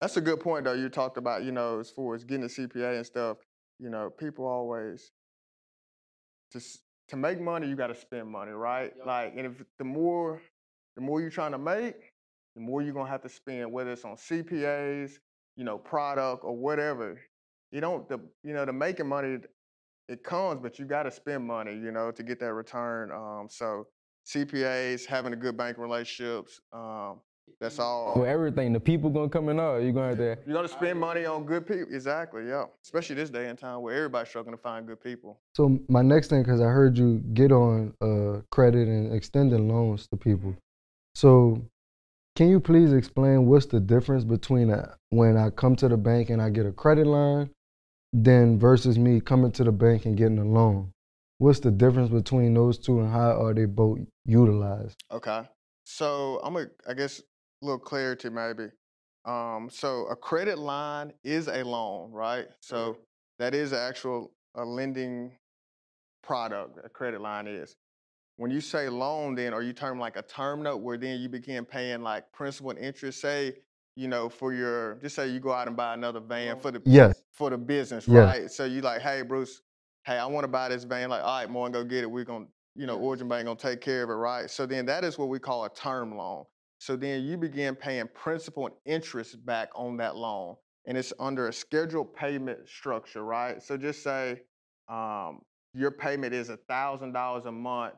That's 0.00 0.16
a 0.16 0.20
good 0.20 0.40
point, 0.40 0.64
though. 0.64 0.74
You 0.74 0.88
talked 0.88 1.16
about, 1.16 1.42
you 1.42 1.52
know, 1.52 1.80
as 1.80 1.90
far 1.90 2.14
as 2.14 2.24
getting 2.24 2.44
a 2.44 2.48
CPA 2.48 2.96
and 2.96 3.06
stuff. 3.06 3.38
You 3.78 3.90
know, 3.90 4.10
people 4.10 4.46
always 4.46 5.10
just 6.52 6.80
to 7.08 7.16
make 7.16 7.40
money, 7.40 7.68
you 7.68 7.76
got 7.76 7.88
to 7.88 7.94
spend 7.94 8.28
money, 8.28 8.52
right? 8.52 8.92
Like, 9.04 9.34
and 9.36 9.46
if 9.46 9.64
the 9.78 9.84
more, 9.84 10.40
the 10.96 11.02
more 11.02 11.20
you're 11.20 11.30
trying 11.30 11.52
to 11.52 11.58
make, 11.58 12.12
the 12.54 12.60
more 12.60 12.82
you're 12.82 12.94
gonna 12.94 13.08
have 13.08 13.22
to 13.22 13.28
spend, 13.28 13.72
whether 13.72 13.92
it's 13.92 14.04
on 14.04 14.16
CPAs, 14.16 15.12
you 15.56 15.64
know, 15.64 15.78
product 15.78 16.44
or 16.44 16.56
whatever. 16.56 17.20
You 17.70 17.80
don't, 17.80 18.08
the, 18.08 18.18
you 18.42 18.52
know, 18.52 18.64
the 18.64 18.72
making 18.72 19.08
money, 19.08 19.38
it 20.08 20.24
comes, 20.24 20.60
but 20.62 20.78
you 20.78 20.86
got 20.86 21.02
to 21.02 21.10
spend 21.10 21.46
money, 21.46 21.72
you 21.72 21.92
know, 21.92 22.10
to 22.10 22.22
get 22.22 22.40
that 22.40 22.54
return. 22.54 23.10
Um, 23.12 23.46
so 23.50 23.86
CPAs, 24.26 25.04
having 25.04 25.32
a 25.34 25.36
good 25.36 25.56
bank 25.56 25.76
relationships, 25.78 26.60
um, 26.72 27.20
that's 27.60 27.78
all. 27.78 28.14
for 28.14 28.26
everything, 28.26 28.72
the 28.72 28.80
people 28.80 29.10
gonna 29.10 29.28
come 29.28 29.48
in 29.48 29.58
all 29.58 29.80
you're 29.80 29.92
gonna 29.92 30.08
have 30.08 30.18
to 30.18 30.38
You're 30.46 30.54
gonna 30.54 30.68
spend 30.68 30.98
money 30.98 31.24
on 31.24 31.44
good 31.44 31.66
people. 31.66 31.92
Exactly, 31.92 32.46
yeah. 32.48 32.64
Especially 32.84 33.16
this 33.16 33.30
day 33.30 33.48
and 33.48 33.58
time 33.58 33.82
where 33.82 33.94
everybody's 33.94 34.28
struggling 34.28 34.56
to 34.56 34.62
find 34.62 34.86
good 34.86 35.02
people. 35.02 35.40
So 35.54 35.78
my 35.88 36.02
next 36.02 36.28
thing, 36.28 36.42
because 36.42 36.60
I 36.60 36.66
heard 36.66 36.96
you 36.96 37.18
get 37.34 37.52
on 37.52 37.94
uh, 38.00 38.42
credit 38.50 38.88
and 38.88 39.12
extending 39.12 39.68
loans 39.68 40.06
to 40.08 40.16
people. 40.16 40.54
So 41.14 41.62
can 42.36 42.48
you 42.48 42.60
please 42.60 42.92
explain 42.92 43.46
what's 43.46 43.66
the 43.66 43.80
difference 43.80 44.22
between 44.22 44.70
a, 44.70 44.94
when 45.10 45.36
I 45.36 45.50
come 45.50 45.74
to 45.76 45.88
the 45.88 45.96
bank 45.96 46.30
and 46.30 46.40
I 46.40 46.50
get 46.50 46.66
a 46.66 46.72
credit 46.72 47.06
line, 47.06 47.50
then 48.12 48.60
versus 48.60 48.96
me 48.96 49.20
coming 49.20 49.50
to 49.52 49.64
the 49.64 49.72
bank 49.72 50.06
and 50.06 50.16
getting 50.16 50.38
a 50.38 50.44
loan? 50.44 50.92
What's 51.38 51.60
the 51.60 51.72
difference 51.72 52.10
between 52.10 52.54
those 52.54 52.78
two, 52.78 53.00
and 53.00 53.10
how 53.10 53.42
are 53.42 53.54
they 53.54 53.64
both 53.64 53.98
utilized? 54.24 54.96
Okay. 55.10 55.42
So 55.84 56.40
I'm 56.44 56.54
gonna, 56.54 56.66
I 56.86 56.94
guess, 56.94 57.20
a 57.20 57.22
little 57.62 57.78
clarity 57.78 58.30
maybe. 58.30 58.68
Um, 59.24 59.68
so 59.70 60.06
a 60.06 60.16
credit 60.16 60.58
line 60.58 61.12
is 61.24 61.48
a 61.48 61.62
loan, 61.64 62.12
right? 62.12 62.46
So 62.60 62.98
that 63.38 63.54
is 63.54 63.72
actual 63.72 64.32
a 64.54 64.64
lending 64.64 65.32
product. 66.22 66.78
A 66.84 66.88
credit 66.88 67.20
line 67.20 67.46
is. 67.46 67.76
When 68.36 68.50
you 68.50 68.60
say 68.60 68.88
loan, 68.88 69.34
then 69.34 69.52
are 69.52 69.62
you 69.62 69.72
term 69.72 69.98
like 69.98 70.16
a 70.16 70.22
term 70.22 70.62
note 70.62 70.78
where 70.78 70.96
then 70.96 71.20
you 71.20 71.28
begin 71.28 71.64
paying 71.64 72.02
like 72.02 72.32
principal 72.32 72.70
and 72.70 72.78
interest? 72.78 73.20
Say, 73.20 73.54
you 73.96 74.08
know, 74.08 74.28
for 74.28 74.54
your 74.54 74.94
just 74.96 75.16
say 75.16 75.28
you 75.28 75.40
go 75.40 75.52
out 75.52 75.68
and 75.68 75.76
buy 75.76 75.94
another 75.94 76.20
van 76.20 76.58
for 76.58 76.70
the 76.70 76.82
Yes. 76.84 77.22
for 77.32 77.50
the 77.50 77.58
business, 77.58 78.06
Yeah. 78.08 78.20
right? 78.20 78.50
So 78.50 78.64
you 78.64 78.80
like, 78.80 79.02
hey 79.02 79.22
Bruce, 79.22 79.62
hey, 80.04 80.18
I 80.18 80.26
want 80.26 80.44
to 80.44 80.48
buy 80.48 80.68
this 80.68 80.84
van. 80.84 81.10
Like, 81.10 81.22
all 81.22 81.40
right, 81.40 81.50
Morgan, 81.50 81.72
go 81.72 81.84
get 81.84 82.04
it. 82.04 82.10
We're 82.10 82.24
gonna, 82.24 82.46
you 82.76 82.86
know, 82.86 82.98
Origin 82.98 83.28
Bank 83.28 83.46
gonna 83.46 83.58
take 83.58 83.80
care 83.80 84.04
of 84.04 84.10
it, 84.10 84.14
right? 84.14 84.48
So 84.50 84.66
then 84.66 84.86
that 84.86 85.04
is 85.04 85.18
what 85.18 85.28
we 85.28 85.38
call 85.40 85.64
a 85.64 85.70
term 85.70 86.16
loan. 86.16 86.44
So 86.78 86.96
then 86.96 87.24
you 87.24 87.36
begin 87.36 87.74
paying 87.74 88.08
principal 88.14 88.66
and 88.66 88.74
interest 88.86 89.44
back 89.44 89.68
on 89.74 89.96
that 89.98 90.16
loan, 90.16 90.56
and 90.86 90.96
it's 90.96 91.12
under 91.18 91.48
a 91.48 91.52
scheduled 91.52 92.14
payment 92.14 92.68
structure, 92.68 93.24
right? 93.24 93.62
So 93.62 93.76
just 93.76 94.02
say 94.02 94.42
um, 94.88 95.40
your 95.74 95.90
payment 95.90 96.34
is 96.34 96.50
thousand 96.68 97.12
dollars 97.12 97.46
a 97.46 97.52
month. 97.52 97.94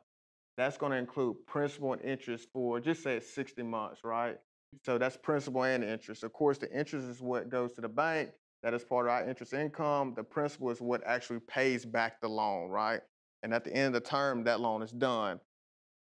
That's 0.56 0.76
going 0.76 0.92
to 0.92 0.98
include 0.98 1.36
principal 1.46 1.92
and 1.92 2.02
interest 2.02 2.48
for 2.52 2.80
just 2.80 3.02
say 3.02 3.20
60 3.20 3.62
months, 3.62 4.00
right? 4.04 4.36
So 4.84 4.98
that's 4.98 5.16
principal 5.16 5.64
and 5.64 5.82
interest. 5.82 6.22
Of 6.22 6.32
course, 6.32 6.58
the 6.58 6.70
interest 6.70 7.06
is 7.06 7.20
what 7.20 7.48
goes 7.48 7.72
to 7.74 7.80
the 7.80 7.88
bank. 7.88 8.30
That 8.62 8.74
is 8.74 8.84
part 8.84 9.06
of 9.06 9.12
our 9.12 9.28
interest 9.28 9.54
income. 9.54 10.12
The 10.14 10.22
principal 10.22 10.70
is 10.70 10.80
what 10.80 11.02
actually 11.06 11.40
pays 11.40 11.86
back 11.86 12.20
the 12.20 12.28
loan, 12.28 12.68
right? 12.68 13.00
And 13.42 13.54
at 13.54 13.64
the 13.64 13.74
end 13.74 13.94
of 13.94 14.02
the 14.02 14.08
term, 14.08 14.44
that 14.44 14.60
loan 14.60 14.82
is 14.82 14.92
done. 14.92 15.40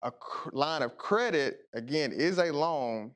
A 0.02 0.10
cr- 0.10 0.50
line 0.52 0.82
of 0.82 0.96
credit, 0.96 1.60
again, 1.74 2.12
is 2.12 2.38
a 2.38 2.52
loan, 2.52 3.12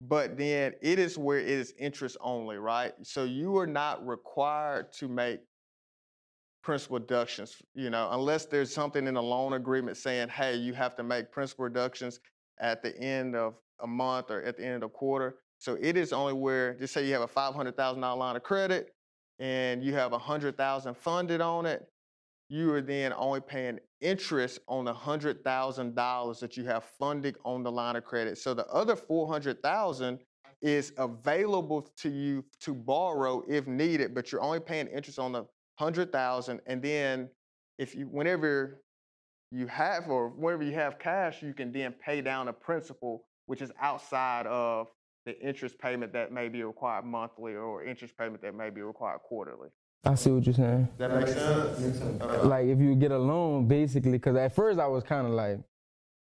but 0.00 0.36
then 0.36 0.72
it 0.82 0.98
is 0.98 1.18
where 1.18 1.38
it 1.38 1.48
is 1.48 1.74
interest 1.78 2.16
only, 2.20 2.56
right? 2.56 2.92
So 3.02 3.24
you 3.24 3.56
are 3.58 3.66
not 3.66 4.06
required 4.06 4.92
to 4.94 5.08
make 5.08 5.40
principal 6.62 6.98
reductions, 6.98 7.56
you 7.74 7.90
know, 7.90 8.08
unless 8.12 8.46
there's 8.46 8.72
something 8.72 9.06
in 9.06 9.14
the 9.14 9.22
loan 9.22 9.54
agreement 9.54 9.96
saying, 9.96 10.28
hey, 10.28 10.54
you 10.54 10.72
have 10.74 10.94
to 10.96 11.02
make 11.02 11.32
principal 11.32 11.64
reductions 11.64 12.20
at 12.60 12.82
the 12.82 12.96
end 12.98 13.34
of 13.34 13.54
a 13.80 13.86
month 13.86 14.30
or 14.30 14.42
at 14.42 14.56
the 14.56 14.64
end 14.64 14.76
of 14.76 14.82
a 14.84 14.88
quarter. 14.88 15.36
So 15.58 15.76
it 15.80 15.96
is 15.96 16.12
only 16.12 16.32
where, 16.32 16.74
just 16.74 16.94
say 16.94 17.06
you 17.06 17.12
have 17.12 17.22
a 17.22 17.28
$500,000 17.28 18.16
line 18.16 18.36
of 18.36 18.42
credit 18.42 18.94
and 19.38 19.82
you 19.82 19.92
have 19.94 20.12
a 20.12 20.18
100,000 20.18 20.96
funded 20.96 21.40
on 21.40 21.66
it, 21.66 21.84
you 22.52 22.70
are 22.70 22.82
then 22.82 23.14
only 23.16 23.40
paying 23.40 23.78
interest 24.02 24.58
on 24.68 24.84
the 24.84 24.92
$100,000 24.92 26.40
that 26.40 26.56
you 26.58 26.64
have 26.64 26.84
funded 26.84 27.34
on 27.46 27.62
the 27.62 27.72
line 27.72 27.96
of 27.96 28.04
credit. 28.04 28.36
So 28.36 28.52
the 28.52 28.66
other 28.66 28.94
400,000 28.94 30.18
is 30.60 30.92
available 30.98 31.88
to 31.96 32.10
you 32.10 32.44
to 32.60 32.74
borrow 32.74 33.42
if 33.48 33.66
needed, 33.66 34.14
but 34.14 34.30
you're 34.30 34.42
only 34.42 34.60
paying 34.60 34.86
interest 34.88 35.18
on 35.18 35.32
the 35.32 35.46
100,000 35.78 36.60
and 36.66 36.82
then 36.82 37.30
if 37.78 37.94
you 37.94 38.04
whenever 38.04 38.82
you 39.50 39.66
have 39.66 40.10
or 40.10 40.28
whenever 40.28 40.62
you 40.62 40.74
have 40.74 40.98
cash, 40.98 41.42
you 41.42 41.54
can 41.54 41.72
then 41.72 41.94
pay 42.04 42.20
down 42.20 42.48
a 42.48 42.52
principal 42.52 43.24
which 43.46 43.62
is 43.62 43.72
outside 43.80 44.46
of 44.46 44.88
the 45.24 45.40
interest 45.40 45.78
payment 45.78 46.12
that 46.12 46.32
may 46.32 46.50
be 46.50 46.62
required 46.62 47.06
monthly 47.06 47.54
or 47.54 47.82
interest 47.82 48.16
payment 48.18 48.42
that 48.42 48.54
may 48.54 48.68
be 48.68 48.82
required 48.82 49.20
quarterly. 49.20 49.70
I 50.04 50.14
see 50.16 50.30
what 50.30 50.44
you're 50.44 50.54
saying. 50.54 50.88
That 50.98 51.14
make 51.14 51.28
sense? 51.28 52.00
Okay. 52.20 52.46
Like 52.46 52.66
if 52.66 52.78
you 52.80 52.94
get 52.96 53.12
a 53.12 53.18
loan, 53.18 53.66
basically, 53.68 54.12
because 54.12 54.36
at 54.36 54.54
first 54.54 54.80
I 54.80 54.86
was 54.88 55.04
kind 55.04 55.26
of 55.26 55.32
like, 55.32 55.60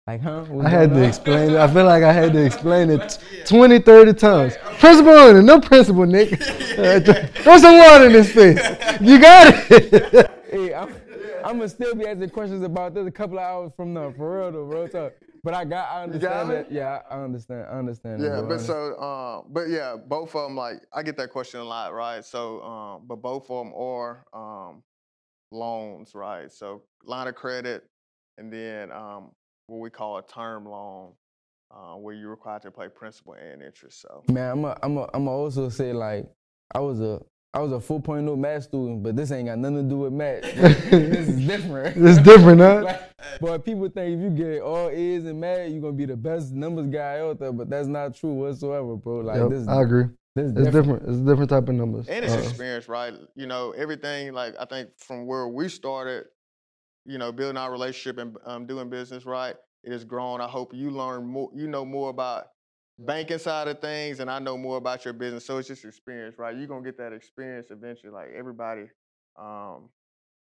like, 0.06 0.22
huh? 0.22 0.44
What's 0.50 0.68
I 0.68 0.70
had 0.70 0.90
to 0.90 0.98
on? 0.98 1.04
explain 1.04 1.52
it. 1.52 1.56
I 1.56 1.68
feel 1.72 1.86
like 1.86 2.04
I 2.04 2.12
had 2.12 2.34
to 2.34 2.44
explain 2.46 2.90
it 2.90 3.20
20, 3.46 3.80
30 3.80 4.14
times. 4.16 4.58
Principal 4.80 5.12
on 5.14 5.38
it, 5.38 5.42
no 5.44 5.60
principal, 5.62 6.06
Nick. 6.06 6.40
Uh, 6.80 6.98
Throw 7.02 7.58
some 7.58 7.78
water 7.78 8.06
in 8.06 8.12
his 8.14 8.32
face. 8.32 8.58
You 9.02 9.20
got 9.20 9.54
it. 9.70 10.32
Hey, 10.50 10.74
I'm, 10.74 10.96
I'm 11.44 11.58
gonna 11.58 11.68
still 11.68 11.94
be 11.94 12.08
asking 12.08 12.30
questions 12.30 12.64
about 12.64 12.94
this 12.94 13.06
a 13.06 13.12
couple 13.12 13.38
of 13.38 13.44
hours 13.44 13.72
from 13.76 13.94
now, 13.94 14.14
for 14.16 14.38
real 14.40 14.52
though, 14.54 14.62
real 14.64 14.88
talk. 14.88 15.12
But 15.44 15.54
I 15.54 15.66
got, 15.66 15.92
I 15.92 16.04
understand 16.04 16.50
that. 16.50 16.72
Yeah, 16.72 17.00
I 17.10 17.22
understand. 17.22 17.66
I 17.70 17.78
understand. 17.78 18.22
Yeah. 18.22 18.30
But 18.30 18.44
understand. 18.44 18.96
so, 18.98 19.02
um, 19.02 19.46
but 19.50 19.70
yeah, 19.70 19.96
both 19.96 20.36
of 20.36 20.44
them 20.44 20.56
like 20.56 20.82
I 20.94 21.04
get 21.04 21.18
that 21.18 21.30
question 21.30 21.60
a 21.60 21.64
lot, 21.64 21.94
right? 21.94 22.24
So, 22.24 22.62
um, 22.62 23.04
but 23.08 23.18
both 23.18 23.50
of 23.50 23.66
them 23.66 23.74
are 23.74 24.26
um, 24.34 24.84
loans, 25.52 26.14
right? 26.14 26.52
So, 26.52 26.84
line 27.04 27.28
of 27.28 27.36
credit, 27.36 27.86
and 28.38 28.52
then 28.52 28.92
um, 28.92 29.32
what 29.68 29.80
we 29.80 29.90
call 29.90 30.18
a 30.18 30.24
term 30.24 30.66
loan, 30.66 31.14
uh, 31.72 31.96
where 31.96 32.16
you're 32.16 32.32
required 32.32 32.64
to 32.64 32.72
pay 32.72 32.90
principal 32.90 33.34
and 33.34 33.62
interest. 33.62 34.02
So, 34.02 34.24
Man, 34.30 34.52
I'm 34.52 34.66
a, 34.66 34.78
I'm 34.84 34.98
a, 34.98 35.10
I'm 35.14 35.28
a 35.28 35.32
also 35.32 35.70
say 35.70 35.94
like 35.94 36.30
I 36.74 36.80
was 36.80 37.00
a 37.00 37.22
I 37.54 37.60
was 37.62 37.72
a 37.72 37.76
4.0 37.76 38.38
math 38.38 38.64
student, 38.66 39.02
but 39.02 39.16
this 39.16 39.32
ain't 39.32 39.48
got 39.48 39.58
nothing 39.58 39.78
to 39.78 39.84
do 39.84 39.98
with 40.00 40.14
math. 40.14 40.42
this 40.54 41.28
is 41.30 41.48
different. 41.48 41.98
It's 42.06 42.20
different, 42.20 42.62
huh? 42.62 42.82
like, 42.84 43.02
but 43.42 43.66
people 43.66 43.90
think 43.90 44.18
if 44.18 44.22
you 44.22 44.30
get 44.30 44.62
all 44.62 44.90
A's 44.90 45.26
in 45.26 45.40
math, 45.40 45.70
you're 45.72 45.82
gonna 45.82 45.94
be 45.94 46.06
the 46.06 46.16
best 46.16 46.52
numbers 46.54 46.88
guy 46.88 47.20
out 47.20 47.40
there, 47.40 47.52
but 47.52 47.68
that's 47.70 47.88
not 47.88 48.14
true 48.14 48.34
whatsoever, 48.34 48.96
bro. 48.96 49.22
Like 49.22 49.38
Yep, 49.38 49.50
this, 49.50 49.68
I 49.68 49.82
agree. 49.82 50.04
this 50.36 50.52
It's 50.52 50.54
different. 50.54 50.74
different. 50.74 51.04
It's 51.10 51.18
a 51.18 51.26
different 51.26 51.50
type 51.50 51.70
of 51.70 51.76
numbers. 51.76 52.08
and 52.08 52.24
it's 52.24 52.36
Uh, 52.36 52.40
experience, 52.40 52.88
right? 52.88 53.14
You 53.36 53.48
know, 53.48 53.72
everything 53.72 54.34
like 54.34 54.54
I 54.60 54.66
think 54.66 54.90
from 55.00 55.26
where 55.26 55.48
we 55.48 55.70
started, 55.70 56.26
you 57.06 57.18
know, 57.18 57.32
building 57.32 57.58
our 57.58 57.72
relationship 57.72 58.20
and 58.20 58.38
um, 58.46 58.68
doing 58.68 58.90
business, 58.92 59.26
right? 59.26 59.56
It 59.84 59.92
has 59.92 60.04
grown. 60.04 60.40
I 60.40 60.48
hope 60.48 60.72
you 60.74 60.92
learn 60.92 61.26
more. 61.26 61.50
You 61.56 61.68
know 61.68 61.84
more 61.86 62.10
about 62.12 62.46
banking 63.00 63.38
side 63.38 63.68
of 63.68 63.80
things, 63.80 64.20
and 64.20 64.30
I 64.30 64.40
know 64.40 64.58
more 64.58 64.78
about 64.78 65.06
your 65.06 65.14
business. 65.14 65.46
So 65.46 65.58
it's 65.58 65.68
just 65.68 65.86
experience, 65.86 66.38
right? 66.38 66.56
You're 66.56 66.68
gonna 66.68 66.84
get 66.84 66.98
that 66.98 67.14
experience 67.14 67.68
eventually. 67.72 68.12
Like 68.12 68.30
everybody, 68.38 68.84
um, 69.38 69.90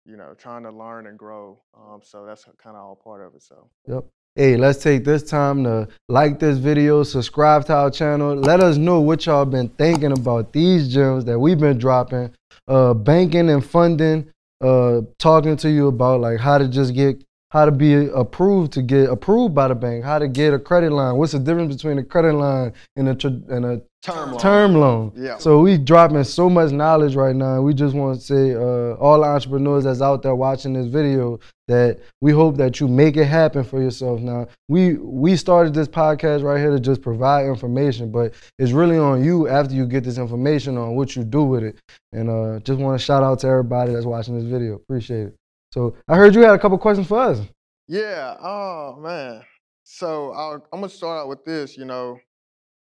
you 0.04 0.16
know, 0.16 0.34
trying 0.36 0.64
to 0.64 0.70
learn 0.70 1.06
and 1.06 1.18
grow. 1.18 1.60
Um, 1.74 2.00
so 2.02 2.24
that's 2.26 2.44
kind 2.62 2.76
of 2.76 2.82
all 2.82 2.96
part 2.96 3.26
of 3.26 3.34
it. 3.34 3.42
So 3.42 3.70
Yep. 3.86 4.04
Hey, 4.34 4.56
let's 4.56 4.80
take 4.80 5.04
this 5.04 5.24
time 5.24 5.64
to 5.64 5.88
like 6.08 6.38
this 6.38 6.58
video, 6.58 7.02
subscribe 7.02 7.64
to 7.66 7.74
our 7.74 7.90
channel. 7.90 8.36
Let 8.36 8.60
us 8.60 8.76
know 8.76 9.00
what 9.00 9.26
y'all 9.26 9.44
been 9.44 9.68
thinking 9.70 10.12
about 10.12 10.52
these 10.52 10.92
gems 10.92 11.24
that 11.24 11.38
we've 11.38 11.58
been 11.58 11.78
dropping, 11.78 12.32
uh, 12.68 12.94
banking 12.94 13.50
and 13.50 13.64
funding, 13.64 14.30
uh, 14.60 15.00
talking 15.18 15.56
to 15.56 15.70
you 15.70 15.88
about 15.88 16.20
like 16.20 16.38
how 16.38 16.56
to 16.58 16.68
just 16.68 16.94
get, 16.94 17.24
how 17.50 17.64
to 17.64 17.72
be 17.72 18.08
approved 18.08 18.72
to 18.72 18.82
get 18.82 19.08
approved 19.08 19.54
by 19.54 19.68
the 19.68 19.74
bank, 19.74 20.04
how 20.04 20.18
to 20.18 20.28
get 20.28 20.52
a 20.52 20.58
credit 20.58 20.92
line. 20.92 21.16
What's 21.16 21.32
the 21.32 21.38
difference 21.38 21.74
between 21.74 21.98
a 21.98 22.04
credit 22.04 22.34
line 22.34 22.72
and 22.96 23.08
a 23.08 23.26
and 23.54 23.64
a 23.64 23.82
term 24.02 24.30
loan. 24.30 24.40
term 24.40 24.74
loan. 24.74 25.12
Yeah. 25.16 25.38
So 25.38 25.60
we 25.60 25.78
dropping 25.78 26.22
so 26.24 26.48
much 26.48 26.72
knowledge 26.72 27.14
right 27.14 27.34
now. 27.34 27.62
We 27.62 27.74
just 27.74 27.94
want 27.94 28.20
to 28.20 28.24
say, 28.24 28.54
uh, 28.54 28.94
all 28.94 29.24
entrepreneurs 29.24 29.84
that's 29.84 30.02
out 30.02 30.22
there 30.22 30.34
watching 30.34 30.72
this 30.72 30.86
video, 30.86 31.40
that 31.68 32.00
we 32.20 32.32
hope 32.32 32.56
that 32.56 32.80
you 32.80 32.88
make 32.88 33.16
it 33.16 33.26
happen 33.26 33.64
for 33.64 33.80
yourself. 33.80 34.20
Now, 34.20 34.48
we 34.68 34.94
we 34.94 35.36
started 35.36 35.74
this 35.74 35.88
podcast 35.88 36.42
right 36.42 36.58
here 36.58 36.70
to 36.70 36.80
just 36.80 37.02
provide 37.02 37.46
information, 37.46 38.10
but 38.10 38.34
it's 38.58 38.72
really 38.72 38.98
on 38.98 39.24
you 39.24 39.48
after 39.48 39.74
you 39.74 39.86
get 39.86 40.04
this 40.04 40.18
information 40.18 40.76
on 40.76 40.96
what 40.96 41.16
you 41.16 41.24
do 41.24 41.44
with 41.44 41.62
it. 41.62 41.78
And 42.12 42.30
uh, 42.30 42.60
just 42.60 42.78
want 42.78 42.98
to 42.98 43.04
shout 43.04 43.22
out 43.22 43.40
to 43.40 43.48
everybody 43.48 43.92
that's 43.92 44.06
watching 44.06 44.38
this 44.38 44.48
video. 44.48 44.74
Appreciate 44.74 45.28
it. 45.28 45.34
So 45.72 45.94
I 46.08 46.16
heard 46.16 46.34
you 46.34 46.42
had 46.42 46.54
a 46.54 46.58
couple 46.58 46.78
questions 46.78 47.06
for 47.06 47.18
us. 47.18 47.40
Yeah. 47.86 48.36
Oh 48.42 48.98
man. 49.00 49.42
So 49.84 50.32
I'll, 50.32 50.66
I'm 50.72 50.80
gonna 50.80 50.88
start 50.88 51.20
out 51.20 51.28
with 51.28 51.44
this. 51.44 51.76
You 51.76 51.84
know, 51.84 52.18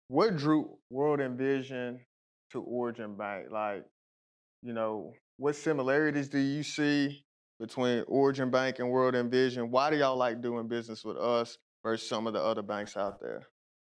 what 0.08 0.36
drew 0.36 0.76
World 0.90 1.20
Envision 1.20 2.00
to 2.52 2.60
Origin 2.60 3.16
Bank? 3.16 3.46
Like, 3.50 3.84
you 4.62 4.72
know, 4.72 5.12
what 5.36 5.56
similarities 5.56 6.28
do 6.28 6.38
you 6.38 6.62
see 6.62 7.24
between 7.58 8.04
Origin 8.08 8.50
Bank 8.50 8.78
and 8.78 8.90
World 8.90 9.14
Envision? 9.14 9.70
Why 9.70 9.90
do 9.90 9.96
y'all 9.96 10.16
like 10.16 10.40
doing 10.40 10.68
business 10.68 11.04
with 11.04 11.16
us 11.16 11.58
versus 11.84 12.08
some 12.08 12.26
of 12.26 12.32
the 12.32 12.40
other 12.40 12.62
banks 12.62 12.96
out 12.96 13.20
there? 13.20 13.42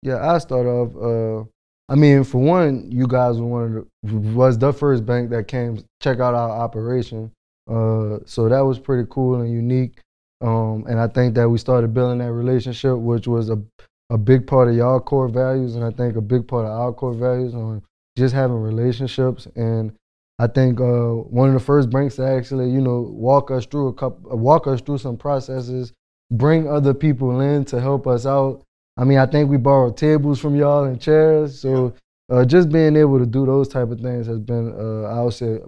Yeah, 0.03 0.33
I 0.33 0.39
start 0.39 0.67
off. 0.67 0.95
Uh, 0.97 1.49
I 1.89 1.97
mean, 1.97 2.25
for 2.25 2.39
one, 2.39 2.91
you 2.91 3.07
guys 3.07 3.39
were 3.39 3.47
one 3.47 3.65
of 3.65 3.87
the, 4.03 4.17
was 4.35 4.59
the 4.59 4.73
first 4.73 5.05
bank 5.05 5.31
that 5.31 5.49
came 5.49 5.85
check 6.01 6.21
out 6.21 6.35
our 6.35 6.51
operation. 6.51 7.31
Uh, 7.69 8.19
so 8.27 8.49
that 8.49 8.61
was 8.61 8.79
pretty 8.79 9.07
cool 9.11 9.41
and 9.41 9.53
unique. 9.53 10.01
Um, 10.41 10.85
and 10.89 11.01
I 11.01 11.09
think 11.09 11.35
that 11.37 11.49
we 11.49 11.59
started 11.59 11.95
building 11.95 12.19
that 12.19 12.33
relationship, 12.33 12.99
which 12.99 13.27
was 13.27 13.51
a 13.51 13.63
a 14.11 14.19
big 14.19 14.47
part 14.47 14.69
of 14.69 14.77
y'all 14.77 15.01
core 15.01 15.29
values, 15.29 15.77
and 15.77 15.85
I 15.85 15.91
think 15.91 16.17
a 16.17 16.21
big 16.21 16.47
part 16.47 16.67
of 16.67 16.73
our 16.73 16.93
core 16.93 17.15
values 17.15 17.55
on 17.55 17.83
just 18.17 18.35
having 18.35 18.57
relationships. 18.57 19.49
And 19.57 19.93
I 20.39 20.47
think 20.47 20.81
uh, 20.81 21.15
one 21.15 21.49
of 21.49 21.55
the 21.55 21.61
first 21.61 21.91
banks 21.91 22.17
to 22.17 22.27
actually, 22.27 22.71
you 22.71 22.81
know, 22.81 23.01
walk 23.01 23.51
us 23.51 23.67
through 23.67 23.89
a 23.89 23.95
couple, 23.95 24.37
walk 24.37 24.67
us 24.67 24.81
through 24.81 24.99
some 24.99 25.17
processes, 25.17 25.93
bring 26.31 26.69
other 26.69 26.95
people 26.95 27.41
in 27.41 27.65
to 27.67 27.81
help 27.81 28.07
us 28.07 28.27
out. 28.27 28.63
I 28.97 29.05
mean, 29.05 29.19
I 29.19 29.27
think 29.27 29.51
we 29.51 29.57
borrowed 29.57 29.97
tables 29.97 30.39
from 30.39 30.55
y'all 30.55 30.85
and 30.85 31.01
chairs. 31.01 31.59
So 31.61 31.95
uh, 32.31 32.45
just 32.45 32.71
being 32.71 32.97
able 32.97 33.19
to 33.19 33.27
do 33.27 33.45
those 33.45 33.69
type 33.69 33.91
of 33.91 34.01
things 34.01 34.27
has 34.27 34.39
been, 34.39 34.73
uh, 34.73 35.09
I 35.09 35.21
would 35.23 35.35
say, 35.35 35.59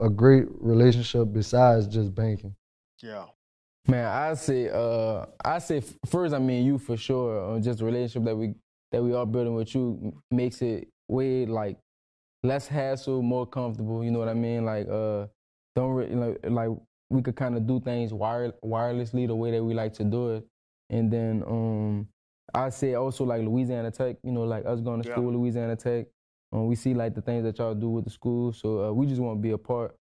a 0.00 0.08
great 0.08 0.46
relationship 0.60 1.32
besides 1.32 1.86
just 1.88 2.14
banking. 2.14 2.54
Yeah. 3.02 3.24
Man, 3.86 4.06
I 4.06 4.34
say, 4.34 4.70
uh, 4.70 5.26
I 5.44 5.58
say 5.58 5.82
first. 6.06 6.34
I 6.34 6.38
mean, 6.38 6.64
you 6.64 6.78
for 6.78 6.96
sure. 6.96 7.56
Uh, 7.56 7.60
just 7.60 7.80
the 7.80 7.84
relationship 7.84 8.24
that 8.24 8.36
we 8.36 8.54
that 8.92 9.02
we 9.02 9.12
are 9.12 9.26
building 9.26 9.54
with 9.54 9.74
you 9.74 10.14
makes 10.30 10.62
it 10.62 10.88
way 11.08 11.44
like 11.44 11.76
less 12.42 12.66
hassle, 12.66 13.20
more 13.20 13.46
comfortable. 13.46 14.02
You 14.02 14.10
know 14.10 14.20
what 14.20 14.28
I 14.28 14.34
mean? 14.34 14.64
Like, 14.64 14.88
uh, 14.88 15.26
don't 15.76 15.90
re- 15.90 16.14
like 16.14 16.38
like 16.44 16.70
we 17.10 17.20
could 17.20 17.36
kind 17.36 17.56
of 17.56 17.66
do 17.66 17.78
things 17.80 18.14
wire 18.14 18.52
wirelessly 18.64 19.26
the 19.26 19.34
way 19.34 19.50
that 19.50 19.62
we 19.62 19.74
like 19.74 19.92
to 19.94 20.04
do 20.04 20.36
it, 20.36 20.46
and 20.88 21.12
then 21.12 21.42
um, 21.46 22.08
I 22.54 22.68
say 22.70 22.94
also 22.94 23.24
like 23.24 23.42
Louisiana 23.42 23.90
Tech. 23.90 24.16
You 24.22 24.32
know, 24.32 24.44
like 24.44 24.64
us 24.66 24.80
going 24.80 25.02
to 25.02 25.08
Yeah. 25.08 25.14
school, 25.14 25.32
Louisiana 25.32 25.76
Tech. 25.76 26.06
Um, 26.52 26.66
we 26.66 26.76
see 26.76 26.94
like 26.94 27.14
the 27.14 27.20
things 27.22 27.42
that 27.44 27.58
y'all 27.58 27.74
do 27.74 27.90
with 27.90 28.04
the 28.04 28.10
school, 28.10 28.52
so 28.52 28.84
uh, 28.84 28.92
we 28.92 29.06
just 29.06 29.20
want 29.20 29.38
to 29.38 29.42
be 29.42 29.50
a 29.50 29.58
part 29.58 29.96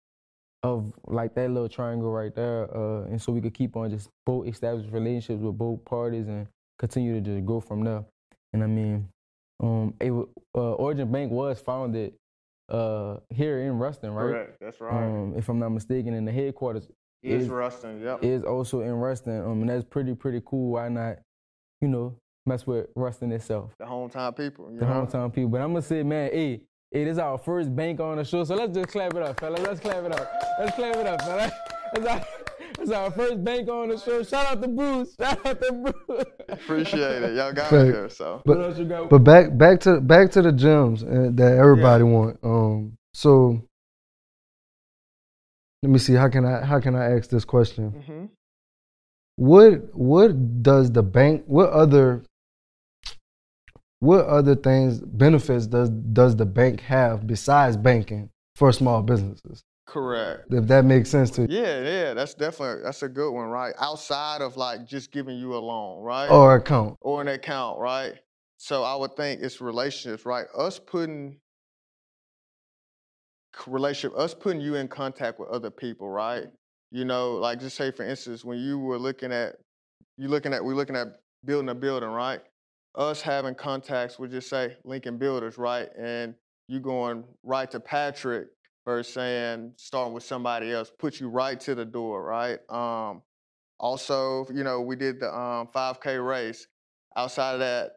of 0.63 0.93
like 1.07 1.33
that 1.35 1.49
little 1.49 1.69
triangle 1.69 2.11
right 2.11 2.35
there, 2.35 2.67
uh, 2.75 3.05
and 3.05 3.21
so 3.21 3.31
we 3.31 3.39
could 3.41 3.53
keep 3.53 3.75
on 3.77 3.89
just 3.89 4.09
both 4.25 4.45
establish 4.47 4.85
relationships 4.91 5.41
with 5.41 5.57
both 5.57 5.83
parties 5.85 6.27
and 6.27 6.47
continue 6.77 7.13
to 7.15 7.21
just 7.21 7.45
go 7.45 7.59
from 7.61 7.83
there. 7.85 8.03
And 8.53 8.63
I 8.63 8.67
mean, 8.67 9.07
um, 9.61 9.93
it, 10.01 10.11
uh, 10.11 10.73
Origin 10.73 11.09
Bank 11.11 11.31
was 11.31 11.59
founded 11.59 12.13
uh, 12.67 13.17
here 13.29 13.61
in 13.61 13.77
Ruston, 13.79 14.11
right? 14.11 14.23
Correct. 14.31 14.57
That's 14.59 14.81
right. 14.81 14.93
Um, 15.05 15.33
if 15.37 15.47
I'm 15.47 15.57
not 15.59 15.69
mistaken, 15.69 16.13
and 16.15 16.27
the 16.27 16.31
headquarters 16.33 16.89
is 17.23 17.43
is- 17.43 17.49
Ruston. 17.49 18.01
Yep. 18.01 18.23
is 18.25 18.43
also 18.43 18.81
in 18.81 18.91
Ruston, 18.93 19.41
um, 19.41 19.61
and 19.61 19.69
that's 19.69 19.85
pretty 19.85 20.15
pretty 20.15 20.41
cool. 20.45 20.73
Why 20.73 20.89
not, 20.89 21.17
you 21.79 21.87
know, 21.87 22.17
mess 22.45 22.65
with 22.65 22.87
Ruston 22.95 23.31
itself, 23.31 23.73
the 23.79 23.85
hometown 23.85 24.35
people. 24.35 24.71
You 24.71 24.79
the 24.79 24.85
know? 24.85 25.05
hometown 25.05 25.33
people. 25.33 25.49
But 25.49 25.61
I'm 25.61 25.69
gonna 25.73 25.81
say, 25.81 26.03
man, 26.03 26.31
hey. 26.31 26.61
it 26.91 27.07
is 27.07 27.17
our 27.17 27.37
first 27.37 27.75
bank 27.75 27.99
on 27.99 28.17
the 28.17 28.23
show, 28.23 28.43
so 28.43 28.55
let's 28.55 28.73
just 28.73 28.89
clap 28.89 29.13
it 29.13 29.21
up, 29.23 29.39
fella. 29.39 29.57
Let's 29.57 29.79
clap 29.79 30.03
it 30.03 30.13
up. 30.13 30.31
Let's 30.59 30.75
clap 30.75 30.95
it 30.95 31.07
up, 31.07 31.21
fella. 31.21 31.51
It's 31.93 32.05
our, 32.07 32.25
it's 32.79 32.91
our 32.91 33.11
first 33.11 33.43
bank 33.43 33.67
on 33.67 33.89
the 33.89 33.97
show. 33.97 34.23
Shout 34.23 34.45
out 34.45 34.61
to 34.61 34.67
Bruce. 34.69 35.13
Shout 35.19 35.45
out 35.45 35.61
to 35.61 35.73
Bruce. 36.07 36.25
Appreciate 36.47 37.21
it. 37.21 37.35
Y'all 37.35 37.51
got 37.51 37.69
Right. 37.69 37.81
it 37.87 37.93
here. 37.93 38.07
So 38.09 38.39
what 38.45 38.61
else 38.61 38.77
you 38.77 38.85
got? 38.85 39.09
But 39.09 39.25
back 39.25 39.57
back 39.57 39.81
to 39.81 39.99
back 39.99 40.31
to 40.31 40.41
the 40.41 40.53
gems 40.53 41.03
uh, 41.03 41.31
that 41.33 41.57
everybody 41.57 42.05
want. 42.05 42.39
Um, 42.43 42.93
so 43.13 43.61
let 45.83 45.89
me 45.91 45.99
see 45.99 46.13
how 46.13 46.29
can 46.29 46.45
I 46.45 46.63
how 46.65 46.79
can 46.79 46.95
I 46.95 47.11
ask 47.17 47.29
this 47.29 47.43
question? 47.43 47.89
hmm 47.89 48.25
What 49.35 49.93
what 49.93 50.63
does 50.63 50.91
the 50.93 51.03
bank? 51.03 51.43
What 51.47 51.71
other 51.71 52.23
what 54.01 54.25
other 54.25 54.55
things 54.55 54.99
benefits 54.99 55.67
does 55.67 55.89
does 55.89 56.35
the 56.35 56.45
bank 56.45 56.81
have 56.81 57.25
besides 57.27 57.77
banking 57.77 58.31
for 58.55 58.71
small 58.73 59.03
businesses? 59.03 59.63
Correct. 59.85 60.45
If 60.49 60.67
that 60.67 60.85
makes 60.85 61.09
sense 61.09 61.29
to 61.31 61.43
you. 61.43 61.47
Yeah, 61.49 61.81
yeah, 61.81 62.13
that's 62.15 62.33
definitely 62.33 62.83
that's 62.83 63.03
a 63.03 63.09
good 63.09 63.31
one, 63.31 63.49
right? 63.49 63.73
Outside 63.79 64.41
of 64.41 64.57
like 64.57 64.87
just 64.87 65.11
giving 65.11 65.37
you 65.37 65.53
a 65.53 65.59
loan, 65.59 66.01
right? 66.01 66.29
Or 66.31 66.55
account. 66.55 66.97
or 67.01 67.21
an 67.21 67.27
account, 67.27 67.79
right? 67.79 68.15
So 68.57 68.83
I 68.83 68.95
would 68.95 69.15
think 69.15 69.41
it's 69.41 69.61
relationships, 69.61 70.25
right? 70.25 70.45
Us 70.57 70.79
putting 70.79 71.37
relationship, 73.67 74.17
us 74.17 74.33
putting 74.33 74.61
you 74.61 74.75
in 74.75 74.87
contact 74.87 75.39
with 75.39 75.49
other 75.49 75.69
people, 75.69 76.09
right? 76.09 76.47
You 76.89 77.05
know, 77.05 77.33
like 77.33 77.59
just 77.59 77.77
say 77.77 77.91
for 77.91 78.03
instance, 78.03 78.43
when 78.43 78.57
you 78.57 78.79
were 78.79 78.97
looking 78.97 79.31
at 79.31 79.57
you 80.17 80.27
looking 80.27 80.53
at 80.53 80.65
we're 80.65 80.73
looking 80.73 80.95
at 80.95 81.07
building 81.45 81.69
a 81.69 81.75
building, 81.75 82.09
right? 82.09 82.41
Us 82.95 83.21
having 83.21 83.55
contacts 83.55 84.19
with 84.19 84.31
just 84.31 84.49
say 84.49 84.75
Lincoln 84.83 85.17
Builders, 85.17 85.57
right? 85.57 85.87
And 85.97 86.35
you 86.67 86.79
going 86.79 87.23
right 87.43 87.69
to 87.71 87.79
Patrick 87.79 88.47
versus 88.85 89.13
saying 89.13 89.73
starting 89.77 90.13
with 90.13 90.23
somebody 90.23 90.71
else, 90.71 90.91
put 90.97 91.19
you 91.19 91.29
right 91.29 91.59
to 91.61 91.75
the 91.75 91.85
door, 91.85 92.23
right? 92.23 92.59
Um, 92.69 93.21
also, 93.79 94.45
you 94.53 94.63
know, 94.63 94.81
we 94.81 94.95
did 94.95 95.19
the 95.19 95.33
um, 95.33 95.67
5K 95.73 96.25
race. 96.25 96.67
Outside 97.17 97.55
of 97.55 97.59
that, 97.59 97.91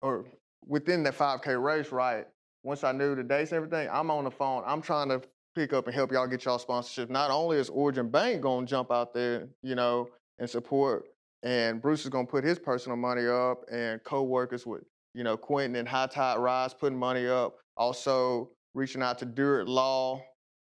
or 0.00 0.24
within 0.66 1.02
that 1.02 1.18
5K 1.18 1.62
race, 1.62 1.92
right? 1.92 2.26
Once 2.62 2.82
I 2.82 2.92
knew 2.92 3.14
the 3.14 3.22
dates 3.22 3.52
and 3.52 3.56
everything, 3.58 3.90
I'm 3.92 4.10
on 4.10 4.24
the 4.24 4.30
phone. 4.30 4.62
I'm 4.66 4.80
trying 4.80 5.10
to 5.10 5.20
pick 5.54 5.74
up 5.74 5.86
and 5.86 5.94
help 5.94 6.12
y'all 6.12 6.26
get 6.26 6.44
y'all 6.46 6.58
sponsorship. 6.58 7.10
Not 7.10 7.30
only 7.30 7.58
is 7.58 7.68
Origin 7.68 8.08
Bank 8.08 8.40
gonna 8.40 8.66
jump 8.66 8.90
out 8.90 9.12
there, 9.12 9.48
you 9.62 9.74
know, 9.74 10.08
and 10.38 10.48
support, 10.48 11.04
and 11.44 11.80
Bruce 11.80 12.02
is 12.02 12.08
gonna 12.08 12.26
put 12.26 12.42
his 12.42 12.58
personal 12.58 12.96
money 12.96 13.26
up, 13.28 13.64
and 13.70 14.02
co-workers 14.02 14.66
with, 14.66 14.82
you 15.14 15.22
know, 15.22 15.36
Quentin 15.36 15.76
and 15.76 15.86
High 15.86 16.08
Tide 16.08 16.38
Rise 16.38 16.74
putting 16.74 16.98
money 16.98 17.28
up. 17.28 17.54
Also 17.76 18.50
reaching 18.74 19.02
out 19.02 19.18
to 19.18 19.26
Durit 19.26 19.68
Law 19.68 20.20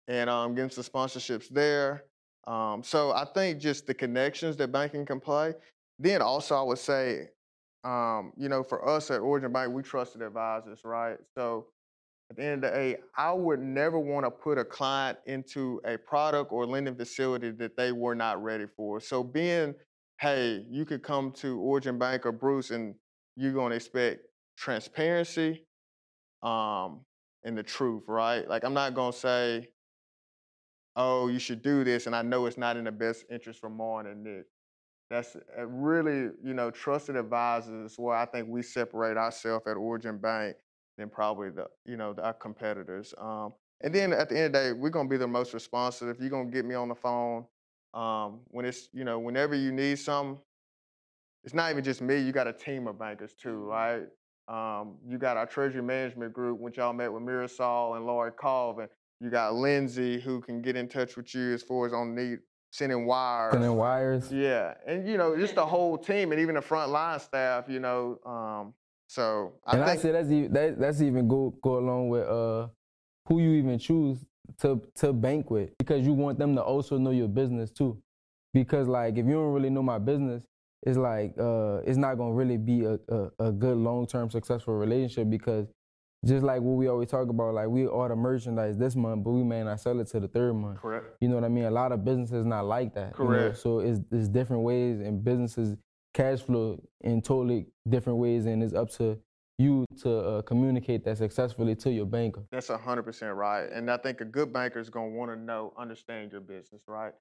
and 0.08 0.30
um, 0.30 0.54
getting 0.54 0.70
some 0.70 0.84
sponsorships 0.84 1.48
there. 1.50 2.04
Um, 2.46 2.82
so 2.82 3.12
I 3.12 3.26
think 3.34 3.60
just 3.60 3.86
the 3.86 3.92
connections 3.92 4.56
that 4.56 4.72
banking 4.72 5.04
can 5.04 5.20
play. 5.20 5.54
Then 5.98 6.22
also 6.22 6.56
I 6.56 6.62
would 6.62 6.78
say, 6.78 7.28
um, 7.84 8.32
you 8.36 8.48
know, 8.48 8.62
for 8.62 8.88
us 8.88 9.10
at 9.10 9.20
Origin 9.20 9.52
Bank, 9.52 9.74
we 9.74 9.82
trusted 9.82 10.22
advisors, 10.22 10.80
right? 10.84 11.18
So 11.36 11.66
at 12.30 12.36
the 12.36 12.44
end 12.44 12.64
of 12.64 12.72
the 12.72 12.78
day, 12.78 12.96
I 13.16 13.32
would 13.32 13.60
never 13.60 13.98
want 13.98 14.24
to 14.26 14.30
put 14.30 14.58
a 14.58 14.64
client 14.64 15.18
into 15.26 15.80
a 15.84 15.98
product 15.98 16.52
or 16.52 16.66
lending 16.66 16.94
facility 16.94 17.50
that 17.52 17.76
they 17.76 17.92
were 17.92 18.14
not 18.14 18.42
ready 18.42 18.66
for. 18.76 19.00
So 19.00 19.22
being, 19.22 19.74
hey, 20.20 20.64
you 20.68 20.84
could 20.84 21.02
come 21.02 21.32
to 21.32 21.58
Origin 21.60 21.98
Bank 21.98 22.26
or 22.26 22.32
Bruce 22.32 22.70
and 22.70 22.94
you're 23.36 23.52
going 23.52 23.70
to 23.70 23.76
expect 23.76 24.22
transparency 24.56 25.64
um, 26.42 27.00
and 27.44 27.56
the 27.56 27.62
truth, 27.62 28.02
right? 28.08 28.48
Like 28.48 28.64
I'm 28.64 28.74
not 28.74 28.94
going 28.94 29.12
to 29.12 29.18
say, 29.18 29.68
oh, 30.96 31.28
you 31.28 31.38
should 31.38 31.62
do 31.62 31.84
this, 31.84 32.06
and 32.06 32.16
I 32.16 32.22
know 32.22 32.46
it's 32.46 32.58
not 32.58 32.76
in 32.76 32.84
the 32.84 32.92
best 32.92 33.24
interest 33.30 33.60
for 33.60 33.70
Marn 33.70 34.08
and 34.08 34.24
Nick. 34.24 34.46
That's 35.10 35.36
uh, 35.36 35.64
really, 35.66 36.32
you 36.44 36.54
know, 36.54 36.70
trusted 36.72 37.14
advisors 37.16 37.92
is 37.92 37.98
where 37.98 38.16
I 38.16 38.26
think 38.26 38.48
we 38.48 38.62
separate 38.62 39.16
ourselves 39.16 39.66
at 39.68 39.76
Origin 39.76 40.18
Bank 40.18 40.56
than 40.98 41.08
probably 41.08 41.50
the, 41.50 41.66
you 41.86 41.96
know, 41.96 42.12
the, 42.12 42.24
our 42.24 42.34
competitors. 42.34 43.14
Um, 43.16 43.54
and 43.80 43.94
then 43.94 44.12
at 44.12 44.28
the 44.28 44.36
end 44.36 44.46
of 44.46 44.52
the 44.52 44.58
day, 44.58 44.72
we're 44.72 44.90
gonna 44.90 45.08
be 45.08 45.16
the 45.16 45.28
most 45.28 45.54
responsive. 45.54 46.08
If 46.08 46.18
you're 46.20 46.28
gonna 46.28 46.50
get 46.50 46.64
me 46.64 46.74
on 46.74 46.88
the 46.88 46.94
phone 46.96 47.46
um, 47.94 48.40
when 48.48 48.64
it's, 48.64 48.88
you 48.92 49.04
know, 49.04 49.18
whenever 49.18 49.54
you 49.54 49.72
need 49.72 49.98
something. 49.98 50.38
It's 51.44 51.54
not 51.54 51.70
even 51.70 51.84
just 51.84 52.02
me. 52.02 52.18
You 52.18 52.32
got 52.32 52.46
a 52.46 52.52
team 52.52 52.86
of 52.88 52.98
bankers 52.98 53.32
too, 53.32 53.64
right? 53.64 54.02
Um, 54.48 54.96
you 55.06 55.18
got 55.18 55.36
our 55.36 55.46
treasury 55.46 55.82
management 55.82 56.32
group, 56.32 56.58
which 56.58 56.78
y'all 56.78 56.92
met 56.92 57.12
with 57.12 57.22
Mirasol 57.22 57.96
and 57.96 58.06
Laurie 58.06 58.32
Colvin. 58.32 58.88
You 59.20 59.30
got 59.30 59.54
Lindsay, 59.54 60.20
who 60.20 60.40
can 60.40 60.62
get 60.62 60.76
in 60.76 60.88
touch 60.88 61.16
with 61.16 61.34
you 61.34 61.52
as 61.52 61.62
far 61.62 61.86
as 61.86 61.92
on 61.92 62.14
need 62.14 62.38
sending 62.70 63.06
wires. 63.06 63.52
Sending 63.52 63.76
wires. 63.76 64.32
Yeah, 64.32 64.74
and 64.86 65.08
you 65.08 65.16
know, 65.16 65.36
just 65.36 65.54
the 65.54 65.66
whole 65.74 65.98
team 65.98 66.32
and 66.32 66.40
even 66.40 66.54
the 66.54 66.62
front 66.62 66.90
line 66.90 67.20
staff. 67.20 67.64
You 67.68 67.80
know, 67.80 68.18
um, 68.24 68.74
so 69.06 69.54
I 69.66 69.76
and 69.76 69.84
think 69.86 69.98
I 69.98 70.02
said 70.02 70.14
that's 70.14 70.30
even 70.30 70.52
that, 70.52 70.78
that's 70.78 71.00
even 71.00 71.28
go 71.28 71.54
go 71.62 71.78
along 71.78 72.08
with 72.08 72.26
uh 72.26 72.68
who 73.26 73.40
you 73.40 73.50
even 73.52 73.78
choose 73.78 74.24
to 74.60 74.82
to 74.96 75.12
bank 75.12 75.50
with 75.50 75.76
because 75.78 76.04
you 76.06 76.12
want 76.12 76.38
them 76.38 76.54
to 76.56 76.62
also 76.62 76.98
know 76.98 77.10
your 77.10 77.28
business 77.28 77.70
too. 77.70 78.00
Because 78.54 78.88
like 78.88 79.16
if 79.18 79.26
you 79.26 79.32
don't 79.32 79.52
really 79.52 79.70
know 79.70 79.82
my 79.82 79.98
business, 79.98 80.44
it's 80.84 80.96
like 80.96 81.34
uh 81.38 81.80
it's 81.84 81.98
not 81.98 82.16
gonna 82.16 82.32
really 82.32 82.56
be 82.56 82.84
a, 82.84 82.98
a, 83.08 83.30
a 83.38 83.52
good 83.52 83.76
long 83.76 84.06
term 84.06 84.30
successful 84.30 84.74
relationship 84.74 85.28
because 85.30 85.66
just 86.26 86.44
like 86.44 86.60
what 86.60 86.76
we 86.76 86.88
always 86.88 87.08
talk 87.08 87.28
about, 87.28 87.54
like 87.54 87.68
we 87.68 87.86
order 87.86 88.16
merchandise 88.16 88.76
this 88.76 88.96
month, 88.96 89.22
but 89.22 89.30
we 89.30 89.44
may 89.44 89.62
not 89.62 89.78
sell 89.80 90.00
it 90.00 90.08
to 90.08 90.18
the 90.18 90.26
third 90.26 90.52
month. 90.54 90.80
correct. 90.80 91.06
You 91.20 91.28
know 91.28 91.36
what 91.36 91.44
I 91.44 91.48
mean? 91.48 91.64
A 91.64 91.70
lot 91.70 91.92
of 91.92 92.04
businesses 92.04 92.44
not 92.44 92.64
like 92.64 92.92
that. 92.94 93.14
you 93.18 93.24
know? 93.24 93.30
Correct. 93.30 93.58
So 93.58 93.78
it's 93.80 94.00
it's 94.10 94.28
different 94.28 94.62
ways 94.62 95.00
and 95.00 95.22
businesses 95.22 95.76
cash 96.14 96.40
flow 96.40 96.82
in 97.02 97.22
totally 97.22 97.66
different 97.88 98.18
ways 98.18 98.46
and 98.46 98.62
it's 98.62 98.74
up 98.74 98.90
to 98.90 99.16
you 99.58 99.84
to 100.02 100.18
uh, 100.18 100.42
communicate 100.42 101.04
that 101.04 101.18
successfully 101.18 101.74
to 101.74 101.90
your 101.90 102.06
banker. 102.06 102.44
That's 102.52 102.68
hundred 102.68 103.02
percent 103.02 103.34
right, 103.34 103.64
and 103.72 103.90
I 103.90 103.96
think 103.96 104.20
a 104.20 104.24
good 104.24 104.52
banker 104.52 104.78
is 104.78 104.88
gonna 104.88 105.08
want 105.10 105.32
to 105.32 105.36
know, 105.36 105.72
understand 105.76 106.32
your 106.32 106.40
business, 106.40 106.82
right? 106.86 107.12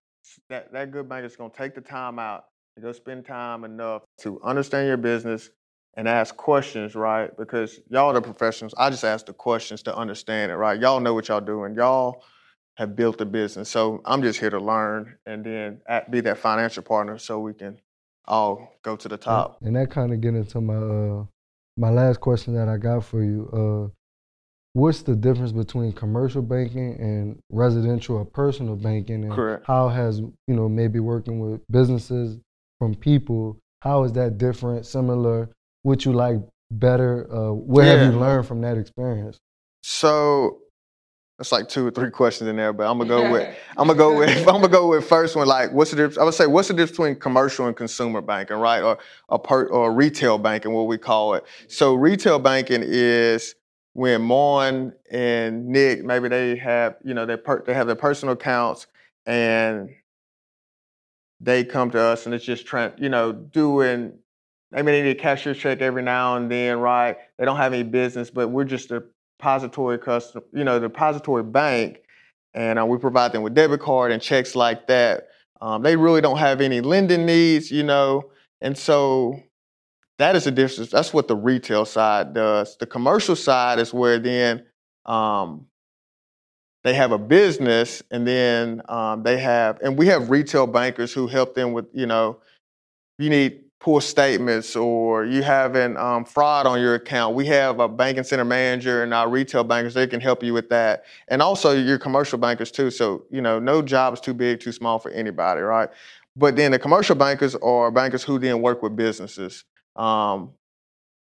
That 0.50 0.72
that 0.72 0.92
good 0.92 1.10
banker 1.10 1.26
is 1.26 1.36
gonna 1.36 1.52
take 1.56 1.74
the 1.74 1.82
time 1.82 2.20
out 2.20 2.46
and 2.76 2.84
go 2.84 2.92
spend 2.92 3.26
time 3.26 3.64
enough 3.64 4.04
to 4.20 4.40
understand 4.44 4.88
your 4.88 4.98
business 4.98 5.50
and 5.96 6.08
ask 6.08 6.38
questions, 6.38 6.94
right? 6.94 7.36
Because 7.38 7.80
y'all 7.90 8.12
are 8.12 8.14
the 8.14 8.22
professionals. 8.22 8.76
I 8.78 8.92
just 8.92 9.04
ask 9.04 9.26
the 9.26 9.34
questions 9.34 9.82
to 9.84 9.96
understand 9.96 10.52
it, 10.52 10.56
right? 10.56 10.80
Y'all 10.80 11.00
know 11.00 11.16
what 11.16 11.28
y'all 11.28 11.42
doing. 11.42 11.74
Y'all 11.74 12.24
have 12.76 12.96
built 12.96 13.20
a 13.20 13.26
business, 13.26 13.68
so 13.70 14.02
I'm 14.06 14.22
just 14.22 14.40
here 14.40 14.52
to 14.52 14.60
learn 14.60 15.18
and 15.26 15.44
then 15.44 15.82
act- 15.88 16.12
be 16.12 16.22
that 16.22 16.38
financial 16.38 16.84
partner 16.84 17.18
so 17.18 17.40
we 17.40 17.56
can 17.56 17.80
all 18.26 18.76
go 18.84 18.96
to 18.96 19.08
the 19.08 19.18
top. 19.18 19.58
And 19.64 19.76
that 19.76 19.90
kind 19.90 20.14
of 20.14 20.22
get 20.22 20.36
into 20.36 20.62
my 20.62 20.76
uh, 20.76 21.26
my 21.78 21.90
last 21.90 22.20
question 22.20 22.56
that 22.56 22.68
I 22.68 22.78
got 22.78 23.06
for 23.06 23.24
you. 23.24 23.50
Uh, 23.54 23.94
what's 24.74 25.04
the 25.04 25.16
difference 25.16 25.52
between 25.52 25.92
commercial 25.94 26.42
banking 26.42 26.98
and 27.00 27.40
residential 27.50 28.18
or 28.18 28.26
personal 28.26 28.76
banking, 28.76 29.24
and 29.24 29.34
Correct. 29.34 29.66
how 29.66 29.88
has 29.90 30.20
you 30.20 30.34
know 30.48 30.68
maybe 30.68 31.00
working 31.00 31.40
with 31.40 31.62
businesses 31.70 32.40
from 32.80 32.96
people? 32.96 33.60
How 33.82 34.04
is 34.04 34.14
that 34.14 34.38
different? 34.38 34.86
Similar? 34.86 35.50
What 35.84 36.04
you 36.06 36.14
like 36.14 36.38
better? 36.72 37.28
Uh, 37.32 37.54
what 37.54 37.86
have 37.86 38.12
you 38.12 38.20
learned 38.20 38.48
from 38.48 38.62
that 38.62 38.78
experience? 38.78 39.40
So 39.84 40.60
that's 41.38 41.52
like 41.52 41.70
two 41.70 41.86
or 41.86 41.92
three 41.92 42.10
questions 42.10 42.50
in 42.50 42.56
there, 42.56 42.74
but 42.74 42.90
I'm 42.90 42.98
gonna 42.98 43.08
go 43.08 43.32
with 43.32 43.56
I'm 43.78 43.88
gonna 43.88 43.98
go 43.98 44.18
with 44.18 44.30
I'm 44.48 44.56
gonna 44.56 44.68
go 44.70 44.88
with 44.88 45.08
first 45.08 45.36
one. 45.36 45.48
Like, 45.48 45.72
what's 45.72 45.92
the 45.92 45.98
difference? 45.98 46.18
I 46.18 46.24
would 46.24 46.34
say, 46.34 46.48
what's 46.48 46.68
the 46.68 46.74
difference 46.74 46.92
between 46.92 47.16
commercial 47.16 47.68
and 47.68 47.76
consumer 47.76 48.22
banking, 48.22 48.58
right? 48.58 48.82
Or 48.82 48.98
a 49.30 49.38
per, 49.38 49.68
or 49.68 49.94
retail 49.94 50.38
banking, 50.40 50.74
what 50.74 50.88
we 50.88 50.98
call 50.98 51.36
it. 51.36 51.44
So 51.68 51.94
retail 51.94 52.40
banking 52.40 52.82
is 52.84 53.56
when 53.94 54.22
Mon 54.22 54.94
and 55.12 55.68
Nick 55.68 56.04
maybe 56.04 56.28
they 56.28 56.56
have 56.56 56.98
you 57.04 57.14
know 57.14 57.26
they 57.26 57.38
per, 57.38 57.64
they 57.64 57.74
have 57.74 57.88
their 57.88 57.96
personal 57.96 58.34
accounts 58.34 58.88
and 59.28 59.90
they 61.40 61.64
come 61.64 61.92
to 61.92 62.00
us 62.00 62.26
and 62.26 62.34
it's 62.34 62.46
just 62.46 62.66
trying 62.66 62.94
you 62.98 63.10
know 63.10 63.32
doing 63.32 64.14
I 64.74 64.78
mean, 64.78 64.86
they 64.86 65.02
need 65.02 65.12
a 65.12 65.16
cashier 65.16 65.54
check 65.54 65.80
every 65.82 66.04
now 66.04 66.36
and 66.36 66.52
then, 66.52 66.80
right? 66.80 67.16
They 67.38 67.46
don't 67.46 67.56
have 67.56 67.74
any 67.74 67.84
business, 67.84 68.30
but 68.30 68.50
we're 68.50 68.66
just 68.66 68.92
a 68.92 69.06
depository 69.38 70.00
customer, 70.00 70.44
you 70.54 70.64
know, 70.64 70.80
the 70.80 70.88
depository 70.88 71.44
bank, 71.44 72.00
and 72.54 72.80
uh, 72.80 72.86
we 72.86 72.98
provide 72.98 73.32
them 73.32 73.44
with 73.44 73.54
debit 73.54 73.80
card 73.80 74.12
and 74.12 74.22
checks 74.22 74.56
like 74.56 74.88
that. 74.88 75.28
Um, 75.62 75.84
they 75.84 75.96
really 75.96 76.22
don't 76.22 76.38
have 76.38 76.62
any 76.62 76.82
lending 76.82 77.26
needs, 77.26 77.72
you 77.72 77.84
know, 77.84 78.32
and 78.62 78.78
so 78.78 79.40
that 80.18 80.36
is 80.36 80.46
the 80.46 80.52
difference. 80.52 80.90
That's 80.90 81.14
what 81.14 81.28
the 81.28 81.36
retail 81.36 81.86
side 81.86 82.34
does. 82.34 82.78
The 82.78 82.88
commercial 82.88 83.36
side 83.36 83.80
is 83.80 83.94
where 83.94 84.18
then 84.18 84.66
um, 85.06 85.68
they 86.84 86.96
have 86.96 87.12
a 87.12 87.18
business, 87.20 88.02
and 88.10 88.28
then 88.28 88.82
um, 88.90 89.24
they 89.24 89.38
have, 89.38 89.80
and 89.82 89.98
we 89.98 90.08
have 90.08 90.30
retail 90.30 90.66
bankers 90.66 91.14
who 91.14 91.28
help 91.28 91.54
them 91.54 91.74
with, 91.74 91.86
you 91.94 92.08
know, 92.08 92.40
you 93.20 93.30
need 93.30 93.62
poor 93.80 94.02
statements 94.02 94.76
or 94.76 95.26
you 95.26 95.44
having 95.44 95.96
um, 95.98 96.26
fraud 96.26 96.66
on 96.66 96.82
your 96.82 96.96
account, 96.96 97.36
we 97.36 97.46
have 97.46 97.80
a 97.80 97.88
banking 97.88 98.24
center 98.24 98.46
manager 98.46 99.04
and 99.04 99.14
our 99.14 99.30
retail 99.30 99.64
bankers. 99.64 99.94
They 99.94 100.08
can 100.08 100.20
help 100.20 100.44
you 100.44 100.54
with 100.54 100.70
that, 100.70 101.06
and 101.28 101.42
also 101.42 101.72
your 101.72 102.00
commercial 102.00 102.38
bankers 102.38 102.72
too. 102.72 102.92
So 102.92 103.26
you 103.30 103.42
know, 103.42 103.60
no 103.60 103.82
job 103.82 104.14
is 104.14 104.20
too 104.20 104.34
big, 104.34 104.60
too 104.60 104.72
small 104.72 105.00
for 105.00 105.12
anybody, 105.12 105.62
right? 105.62 105.90
But 106.36 106.56
then 106.56 106.72
the 106.72 106.80
commercial 106.80 107.16
bankers 107.16 107.56
are 107.56 107.92
bankers 107.92 108.24
who 108.24 108.40
then 108.40 108.62
work 108.62 108.84
with 108.84 108.96
businesses. 108.96 109.64
Um, 109.96 110.52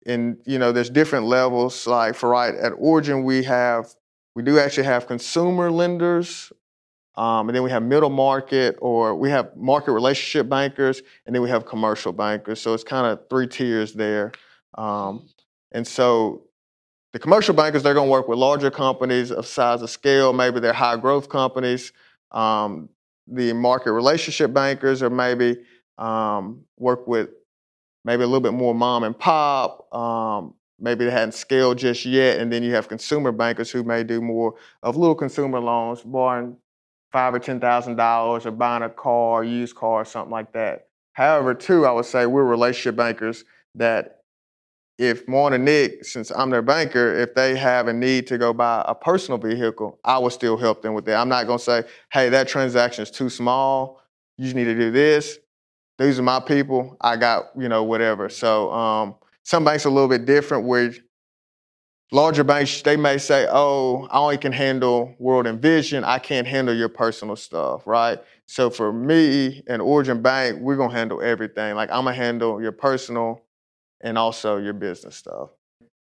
and 0.06 0.38
you 0.46 0.60
know, 0.60 0.72
there's 0.72 0.90
different 0.90 1.26
levels. 1.26 1.88
Like 1.88 2.16
for 2.16 2.30
right 2.30 2.56
at 2.56 2.72
Origin, 2.78 3.24
we 3.24 3.44
have 3.44 3.94
we 4.36 4.44
do 4.44 4.60
actually 4.60 4.86
have 4.86 5.08
consumer 5.08 5.72
lenders 5.72 6.52
um, 7.20 7.50
and 7.50 7.56
then 7.56 7.64
we 7.64 7.72
have 7.76 7.84
middle 7.84 8.10
market, 8.10 8.78
or 8.80 9.14
we 9.24 9.30
have 9.30 9.46
market 9.56 9.92
relationship 9.92 10.48
bankers, 10.48 11.02
and 11.26 11.36
then 11.36 11.42
we 11.42 11.50
have 11.50 11.66
commercial 11.66 12.14
bankers. 12.14 12.62
So 12.62 12.74
it's 12.74 12.88
kind 12.96 13.06
of 13.06 13.14
three 13.30 13.48
tiers 13.48 13.94
there. 13.94 14.32
Um, 14.86 15.28
And 15.72 15.86
so 15.86 16.44
the 17.14 17.20
commercial 17.20 17.54
bankers, 17.54 17.84
they're 17.84 17.94
going 17.94 18.08
to 18.08 18.12
work 18.12 18.28
with 18.28 18.40
larger 18.40 18.72
companies 18.72 19.32
of 19.32 19.46
size 19.46 19.82
of 19.82 19.90
scale. 19.90 20.34
Maybe 20.34 20.60
they're 20.60 20.74
high 20.74 20.98
growth 20.98 21.28
companies. 21.30 21.92
Um, 22.32 22.90
the 23.28 23.54
market 23.54 23.92
relationship 23.92 24.54
bankers 24.54 25.04
or 25.04 25.10
maybe 25.10 25.58
um, 25.98 26.62
work 26.78 27.08
with 27.08 27.30
maybe 28.06 28.24
a 28.24 28.28
little 28.28 28.42
bit 28.50 28.54
more 28.54 28.74
mom 28.74 29.04
and 29.04 29.18
pop. 29.18 29.94
Um, 29.94 30.54
maybe 30.80 31.06
they 31.06 31.12
hadn't 31.12 31.34
scaled 31.34 31.78
just 31.80 32.06
yet. 32.06 32.40
And 32.40 32.52
then 32.52 32.64
you 32.64 32.74
have 32.74 32.88
consumer 32.88 33.32
bankers 33.32 33.70
who 33.70 33.84
may 33.84 34.04
do 34.04 34.22
more 34.22 34.56
of 34.82 34.96
little 34.96 35.16
consumer 35.16 35.60
loans, 35.60 36.02
borrowing 36.02 36.58
five 37.12 37.34
or 37.34 37.40
ten 37.40 37.60
thousand 37.60 37.96
dollars 37.96 38.46
or 38.46 38.52
buying 38.52 38.84
a 38.84 38.90
car, 38.90 39.44
used 39.44 39.76
car, 39.76 40.02
or 40.02 40.06
something 40.06 40.32
like 40.32 40.54
that. 40.54 40.88
However, 41.14 41.54
too, 41.54 41.86
I 41.86 41.92
would 41.92 42.06
say 42.06 42.26
we're 42.26 42.44
relationship 42.44 42.96
bankers 42.96 43.44
that 43.76 44.22
if 44.98 45.28
Morn 45.28 45.54
and 45.54 45.64
Nick, 45.64 46.04
since 46.04 46.30
I'm 46.30 46.50
their 46.50 46.62
banker, 46.62 47.18
if 47.18 47.34
they 47.34 47.56
have 47.58 47.88
a 47.88 47.94
need 47.94 48.28
to 48.28 48.38
go 48.38 48.54
buy 48.54 48.84
a 48.86 48.94
personal 48.94 49.38
vehicle, 49.38 49.98
I 50.04 50.18
will 50.18 50.30
still 50.30 50.58
help 50.58 50.82
them 50.82 50.94
with 50.94 51.06
that. 51.06 51.16
I'm 51.16 51.30
not 51.30 51.48
gonna 51.48 51.58
say, 51.58 51.84
hey, 52.12 52.30
that 52.30 52.48
transaction 52.48 53.04
is 53.04 53.12
too 53.12 53.30
small. 53.30 54.02
You 54.38 54.44
just 54.44 54.56
need 54.56 54.66
to 54.66 54.76
do 54.76 54.92
this. 54.92 55.40
These 55.98 56.20
are 56.20 56.24
my 56.24 56.40
people. 56.40 56.98
I 57.02 57.18
got, 57.18 57.52
you 57.58 57.70
know, 57.70 57.84
whatever. 57.84 58.30
So 58.30 58.72
um, 58.72 59.16
some 59.44 59.64
banks 59.64 59.86
are 59.86 59.90
a 59.90 59.92
little 59.92 60.10
bit 60.10 60.26
different 60.26 60.66
where 60.66 60.94
larger 62.12 62.44
banks, 62.44 62.82
they 62.82 62.98
may 62.98 63.18
say, 63.18 63.48
oh, 63.50 64.08
I 64.12 64.20
only 64.20 64.38
can 64.38 64.52
handle 64.52 65.16
World 65.20 65.48
and 65.48 65.62
Vision. 65.62 66.04
I 66.04 66.20
can't 66.20 66.48
handle 66.48 66.76
your 66.76 66.90
personal 66.90 67.36
stuff, 67.36 67.86
right? 67.86 68.20
So 68.48 68.70
for 68.70 68.92
me 68.92 69.62
and 69.68 69.82
Origin 69.82 70.22
Bank, 70.22 70.60
we're 70.60 70.78
gonna 70.78 70.94
handle 70.94 71.22
everything. 71.22 71.76
Like 71.76 71.90
I'm 71.92 72.06
gonna 72.06 72.16
handle 72.16 72.62
your 72.62 72.72
personal, 72.72 73.42
and 74.02 74.18
also 74.18 74.58
your 74.58 74.74
business 74.74 75.16
stuff. 75.16 75.50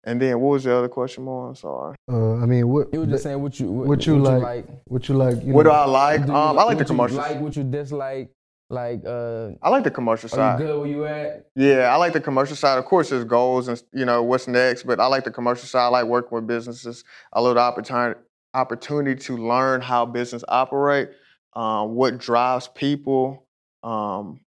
And 0.04 0.20
then 0.20 0.40
what 0.40 0.52
was 0.52 0.64
the 0.64 0.74
other 0.74 0.88
question 0.88 1.24
more? 1.24 1.48
I'm 1.48 1.54
sorry. 1.54 1.94
Uh, 2.10 2.34
I 2.34 2.46
mean, 2.46 2.68
what 2.68 2.92
You 2.92 3.00
were 3.00 3.06
just 3.06 3.22
saying 3.22 3.40
what 3.40 3.58
you 3.60 3.70
what, 3.70 3.86
what 3.86 4.06
you 4.06 4.18
like, 4.18 4.66
what 4.86 5.08
you 5.08 5.14
like. 5.14 5.44
You 5.44 5.52
What 5.52 5.64
do 5.64 5.70
I 5.70 5.84
like? 5.84 6.26
Do 6.26 6.32
you 6.32 6.38
Um, 6.38 6.58
I 6.58 6.64
like 6.64 6.78
the 6.78 6.84
what 6.84 6.88
you 6.90 6.96
commercials. 6.96 7.18
Like 7.18 7.40
what 7.40 7.56
you 7.56 7.64
dislike. 7.64 8.30
Like, 8.72 9.02
uh, 9.04 9.50
I 9.62 9.68
like 9.68 9.84
the 9.84 9.90
commercial 9.90 10.30
are 10.32 10.36
you 10.36 10.36
side. 10.36 10.58
good 10.58 10.78
where 10.78 10.86
you 10.86 11.04
at? 11.04 11.44
Yeah, 11.54 11.92
I 11.92 11.96
like 11.96 12.14
the 12.14 12.20
commercial 12.20 12.56
side. 12.56 12.78
Of 12.78 12.86
course, 12.86 13.10
there's 13.10 13.24
goals 13.24 13.68
and 13.68 13.80
you 13.92 14.06
know 14.06 14.22
what's 14.22 14.48
next, 14.48 14.84
but 14.84 14.98
I 14.98 15.06
like 15.06 15.24
the 15.24 15.30
commercial 15.30 15.66
side. 15.66 15.84
I 15.84 15.88
like 15.88 16.06
working 16.06 16.34
with 16.34 16.46
businesses. 16.46 17.04
I 17.34 17.40
love 17.40 17.56
the 17.56 17.60
opportunity 17.60 18.18
opportunity 18.54 19.20
to 19.24 19.36
learn 19.36 19.82
how 19.82 20.06
business 20.06 20.42
operate, 20.48 21.10
um, 21.54 21.94
what 21.94 22.16
drives 22.16 22.68
people, 22.68 23.46
um, 23.82 24.40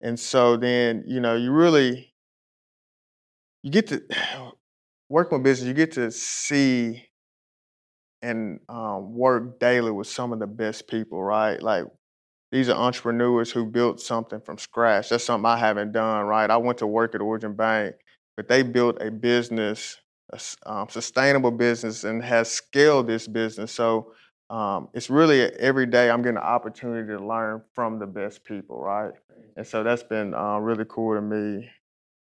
and 0.00 0.18
so 0.18 0.56
then 0.56 1.04
you 1.06 1.20
know 1.20 1.36
you 1.36 1.52
really 1.52 2.12
you 3.62 3.70
get 3.70 3.86
to 3.86 4.02
working 5.08 5.38
with 5.38 5.44
business. 5.44 5.68
You 5.68 5.74
get 5.74 5.92
to 5.92 6.10
see 6.10 7.06
and 8.20 8.58
um, 8.68 9.14
work 9.14 9.60
daily 9.60 9.92
with 9.92 10.08
some 10.08 10.32
of 10.32 10.40
the 10.40 10.46
best 10.48 10.88
people, 10.88 11.22
right? 11.22 11.62
Like 11.62 11.84
these 12.52 12.68
are 12.68 12.76
entrepreneurs 12.76 13.50
who 13.52 13.64
built 13.64 14.00
something 14.00 14.40
from 14.40 14.58
scratch. 14.58 15.08
That's 15.10 15.24
something 15.24 15.46
I 15.46 15.56
haven't 15.56 15.92
done, 15.92 16.26
right? 16.26 16.50
I 16.50 16.56
went 16.56 16.78
to 16.78 16.86
work 16.86 17.14
at 17.14 17.20
Origin 17.20 17.54
Bank, 17.54 17.94
but 18.36 18.48
they 18.48 18.62
built 18.62 19.00
a 19.00 19.10
business, 19.10 19.96
a 20.32 20.40
um, 20.66 20.88
sustainable 20.88 21.52
business, 21.52 22.04
and 22.04 22.22
has 22.22 22.50
scaled 22.50 23.06
this 23.06 23.28
business. 23.28 23.72
So 23.72 24.12
um, 24.50 24.88
it's 24.94 25.10
really 25.10 25.42
every 25.42 25.86
day 25.86 26.10
I'm 26.10 26.22
getting 26.22 26.38
an 26.38 26.42
opportunity 26.42 27.06
to 27.16 27.24
learn 27.24 27.62
from 27.74 27.98
the 28.00 28.06
best 28.06 28.44
people, 28.44 28.80
right? 28.80 29.12
And 29.56 29.66
so 29.66 29.84
that's 29.84 30.02
been 30.02 30.34
uh, 30.34 30.58
really 30.58 30.84
cool 30.88 31.14
to 31.14 31.22
me, 31.22 31.70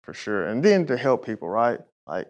for 0.03 0.13
sure. 0.13 0.47
And 0.49 0.65
then 0.65 0.87
to 0.87 0.97
help 0.97 1.25
people, 1.25 1.49
right? 1.49 1.79
Like 2.09 2.27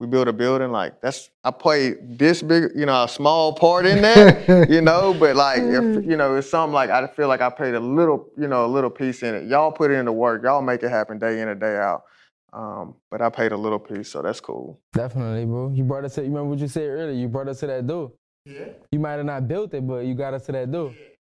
we 0.00 0.06
built 0.06 0.28
a 0.28 0.32
building, 0.32 0.72
like 0.72 1.00
that's 1.02 1.28
I 1.44 1.50
played 1.50 2.18
this 2.18 2.42
big, 2.42 2.70
you 2.74 2.86
know, 2.86 3.04
a 3.04 3.08
small 3.08 3.52
part 3.52 3.84
in 3.84 4.00
that 4.00 4.68
you 4.70 4.80
know. 4.80 5.14
But 5.14 5.36
like, 5.36 5.60
if 5.60 6.04
you 6.04 6.16
know, 6.16 6.36
it's 6.36 6.48
something 6.48 6.72
like 6.72 6.88
I 6.88 7.06
feel 7.06 7.28
like 7.28 7.42
I 7.42 7.50
played 7.50 7.74
a 7.74 7.80
little, 7.80 8.26
you 8.36 8.48
know, 8.48 8.64
a 8.64 8.66
little 8.66 8.88
piece 8.88 9.22
in 9.22 9.34
it. 9.34 9.46
Y'all 9.46 9.70
put 9.70 9.90
in 9.90 10.06
the 10.06 10.12
work, 10.12 10.42
y'all 10.42 10.62
make 10.62 10.82
it 10.82 10.88
happen 10.88 11.18
day 11.18 11.40
in 11.40 11.48
and 11.48 11.60
day 11.60 11.76
out. 11.76 12.04
Um, 12.52 12.96
but 13.10 13.20
I 13.20 13.28
paid 13.28 13.52
a 13.52 13.56
little 13.56 13.78
piece, 13.78 14.10
so 14.10 14.22
that's 14.22 14.40
cool. 14.40 14.80
Definitely, 14.94 15.44
bro. 15.44 15.70
You 15.70 15.84
brought 15.84 16.04
us 16.04 16.14
to. 16.14 16.22
You 16.22 16.28
remember 16.28 16.50
what 16.50 16.58
you 16.58 16.66
said 16.66 16.88
earlier? 16.88 17.12
You 17.12 17.28
brought 17.28 17.48
us 17.48 17.60
to 17.60 17.66
that 17.68 17.86
door. 17.86 18.12
Yeah. 18.46 18.70
You 18.90 18.98
might 18.98 19.12
have 19.12 19.26
not 19.26 19.46
built 19.46 19.74
it, 19.74 19.86
but 19.86 20.06
you 20.06 20.14
got 20.14 20.32
us 20.32 20.46
to 20.46 20.52
that 20.52 20.72
door. 20.72 20.94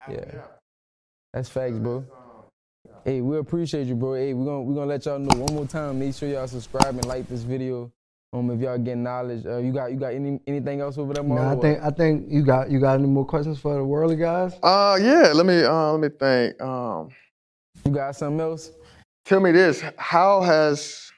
Yeah. 0.08 0.42
That's 1.32 1.48
facts, 1.48 1.78
bro. 1.78 2.04
Hey, 3.04 3.22
we 3.22 3.38
appreciate 3.38 3.86
you, 3.86 3.94
bro. 3.94 4.14
Hey, 4.14 4.34
we're 4.34 4.44
gonna 4.44 4.62
we're 4.62 4.74
gonna 4.74 4.86
let 4.86 5.06
y'all 5.06 5.18
know 5.18 5.36
one 5.38 5.54
more 5.54 5.66
time. 5.66 5.98
Make 5.98 6.14
sure 6.14 6.28
y'all 6.28 6.46
subscribe 6.46 6.94
and 6.94 7.06
like 7.06 7.26
this 7.26 7.42
video. 7.42 7.90
Um, 8.32 8.48
if 8.52 8.60
y'all 8.60 8.78
get 8.78 8.96
knowledge, 8.96 9.44
uh, 9.44 9.56
you 9.56 9.72
got 9.72 9.90
you 9.90 9.98
got 9.98 10.14
any 10.14 10.38
anything 10.46 10.80
else 10.80 10.98
over 10.98 11.12
there, 11.12 11.24
Marlon? 11.24 11.34
Nah, 11.34 11.52
I 11.52 11.56
think 11.56 11.82
I 11.82 11.90
think 11.90 12.26
you 12.28 12.44
got 12.44 12.70
you 12.70 12.78
got 12.78 12.94
any 12.94 13.08
more 13.08 13.24
questions 13.24 13.58
for 13.58 13.74
the 13.74 13.84
worldly 13.84 14.14
guys? 14.14 14.54
Uh, 14.62 14.96
yeah. 15.02 15.32
Let 15.34 15.46
me 15.46 15.64
uh, 15.64 15.92
let 15.92 16.00
me 16.00 16.16
think. 16.16 16.62
Um, 16.62 17.08
you 17.84 17.90
got 17.90 18.14
something 18.14 18.40
else. 18.40 18.70
tell 19.24 19.40
me 19.40 19.50
this: 19.50 19.82
How 19.96 20.42
has 20.42 21.10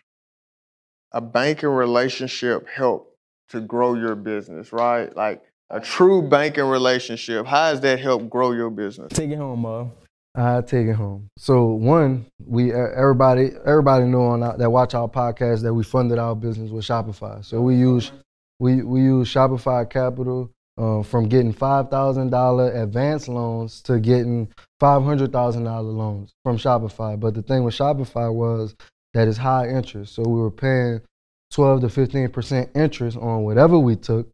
a 1.13 1.21
banking 1.21 1.69
relationship 1.69 2.67
helped 2.67 3.15
to 3.51 3.61
grow 3.61 3.93
your 3.93 4.15
business? 4.15 4.73
Right, 4.73 5.15
like 5.15 5.43
a 5.69 5.81
true 5.81 6.27
banking 6.27 6.65
relationship. 6.65 7.45
How 7.45 7.65
has 7.65 7.83
that 7.83 8.01
helped 8.01 8.31
grow 8.31 8.53
your 8.53 8.71
business? 8.71 9.13
Take 9.13 9.31
it 9.31 9.37
home, 9.37 9.61
Marv. 9.61 9.89
I 10.35 10.63
take 10.63 10.87
it 10.87 10.95
home. 10.95 11.29
So 11.37 11.67
one, 11.67 12.27
we 12.45 12.73
everybody 12.73 13.51
everybody 13.67 14.07
know 14.07 14.23
on 14.23 14.43
our, 14.43 14.57
that 14.57 14.71
watch 14.71 14.95
our 14.95 15.09
podcast 15.09 15.63
that 15.63 15.75
we 15.75 15.85
funded 15.85 16.19
our 16.19 16.35
business 16.35 16.71
with 16.71 16.87
Shopify. 16.87 17.45
So 17.45 17.61
we 17.61 17.75
use 17.77 18.13
we 18.59 18.83
we 18.83 19.03
use 19.03 19.29
Shopify 19.29 19.89
Capital 19.89 20.51
uh, 20.79 21.03
from 21.03 21.29
getting 21.29 21.53
five 21.53 21.91
thousand 21.91 22.31
dollar 22.31 22.73
advance 22.73 23.29
loans 23.29 23.83
to 23.83 24.01
getting 24.01 24.49
five 24.81 25.03
hundred 25.03 25.33
thousand 25.33 25.65
dollar 25.65 25.83
loans 25.83 26.33
from 26.45 26.57
Shopify. 26.57 27.21
But 27.21 27.35
the 27.35 27.43
thing 27.43 27.65
with 27.65 27.75
Shopify 27.75 28.33
was 28.33 28.75
that 29.13 29.29
it's 29.29 29.37
high 29.37 29.69
interest. 29.69 30.15
So 30.15 30.23
we 30.23 30.41
were 30.41 30.51
paying 30.51 31.03
twelve 31.51 31.83
to 31.83 31.91
fifteen 31.91 32.31
percent 32.31 32.71
interest 32.75 33.19
on 33.19 33.45
whatever 33.45 33.79
we 33.79 33.97
took. 33.97 34.29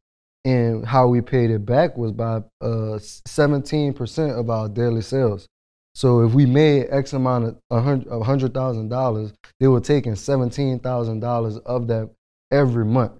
And 0.44 0.86
how 0.86 1.08
we 1.08 1.20
paid 1.20 1.50
it 1.50 1.66
back 1.66 1.98
was 1.98 2.12
by 2.12 2.36
uh, 2.62 2.96
17% 3.28 4.38
of 4.38 4.48
our 4.48 4.68
daily 4.68 5.02
sales. 5.02 5.46
So 5.94 6.24
if 6.24 6.32
we 6.32 6.46
made 6.46 6.86
X 6.90 7.12
amount 7.12 7.44
of 7.46 7.56
a 7.70 8.22
hundred 8.22 8.54
thousand 8.54 8.88
dollars, 8.88 9.32
they 9.60 9.68
were 9.68 9.80
taking 9.80 10.14
seventeen 10.14 10.78
thousand 10.78 11.20
dollars 11.20 11.58
of 11.58 11.88
that 11.88 12.10
every 12.52 12.84
month. 12.84 13.12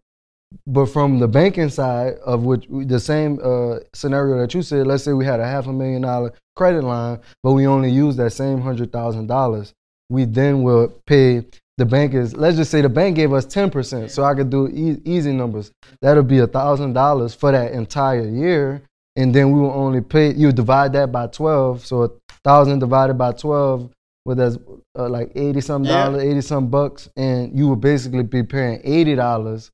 But 0.67 0.87
from 0.87 1.19
the 1.19 1.29
banking 1.29 1.69
side 1.69 2.15
of 2.25 2.45
which 2.45 2.67
the 2.71 3.01
same 3.01 3.39
uh, 3.43 3.81
scenario 3.95 4.39
that 4.39 4.55
you 4.55 4.63
said, 4.63 4.87
let's 4.87 5.05
say 5.05 5.13
we 5.13 5.25
had 5.25 5.41
a 5.41 5.47
half 5.47 5.67
a 5.67 5.73
million 5.73 6.03
dollar 6.03 6.33
credit 6.57 6.85
line, 6.85 7.21
but 7.43 7.53
we 7.53 7.67
only 7.67 7.91
used 7.91 8.19
that 8.19 8.31
same 8.31 8.61
hundred 8.61 8.93
thousand 8.93 9.27
dollars, 9.27 9.75
we 10.09 10.25
then 10.25 10.63
will 10.63 10.89
pay 11.07 11.45
the 11.79 11.85
bank 11.85 12.13
is 12.13 12.35
let's 12.35 12.57
just 12.57 12.73
say 12.73 12.81
the 12.81 12.89
bank 12.89 13.15
gave 13.15 13.33
us 13.33 13.45
ten 13.45 13.71
percent, 13.71 14.11
so 14.11 14.25
I 14.25 14.35
could 14.35 14.51
do 14.51 14.69
e- 14.69 15.01
easy 15.05 15.33
numbers. 15.33 15.71
That'll 16.03 16.25
be 16.25 16.39
a 16.39 16.47
thousand 16.47 16.93
dollars 16.93 17.35
for 17.35 17.53
that 17.53 17.73
entire 17.73 18.27
year, 18.27 18.83
and 19.15 19.33
then 19.33 19.53
we 19.53 19.61
will 19.61 19.71
only 19.71 20.01
pay. 20.01 20.33
You 20.33 20.51
divide 20.51 20.93
that 20.95 21.13
by 21.13 21.29
twelve, 21.29 21.87
so 21.87 22.03
a 22.03 22.11
thousand 22.45 22.79
divided 22.79 23.15
by 23.15 23.33
twelve, 23.33 23.91
with 24.25 24.39
that's 24.39 24.59
uh, 24.99 25.09
like 25.09 25.33
eighty 25.35 25.61
some 25.61 25.85
Yeah. 25.85 26.05
dollars, 26.05 26.23
eighty 26.23 26.41
some 26.41 26.69
bucks, 26.69 27.09
and 27.17 27.57
you 27.59 27.69
would 27.69 27.81
basically 27.81 28.23
be 28.23 28.43
paying 28.43 28.81
eighty 28.85 29.15
dollars 29.15 29.71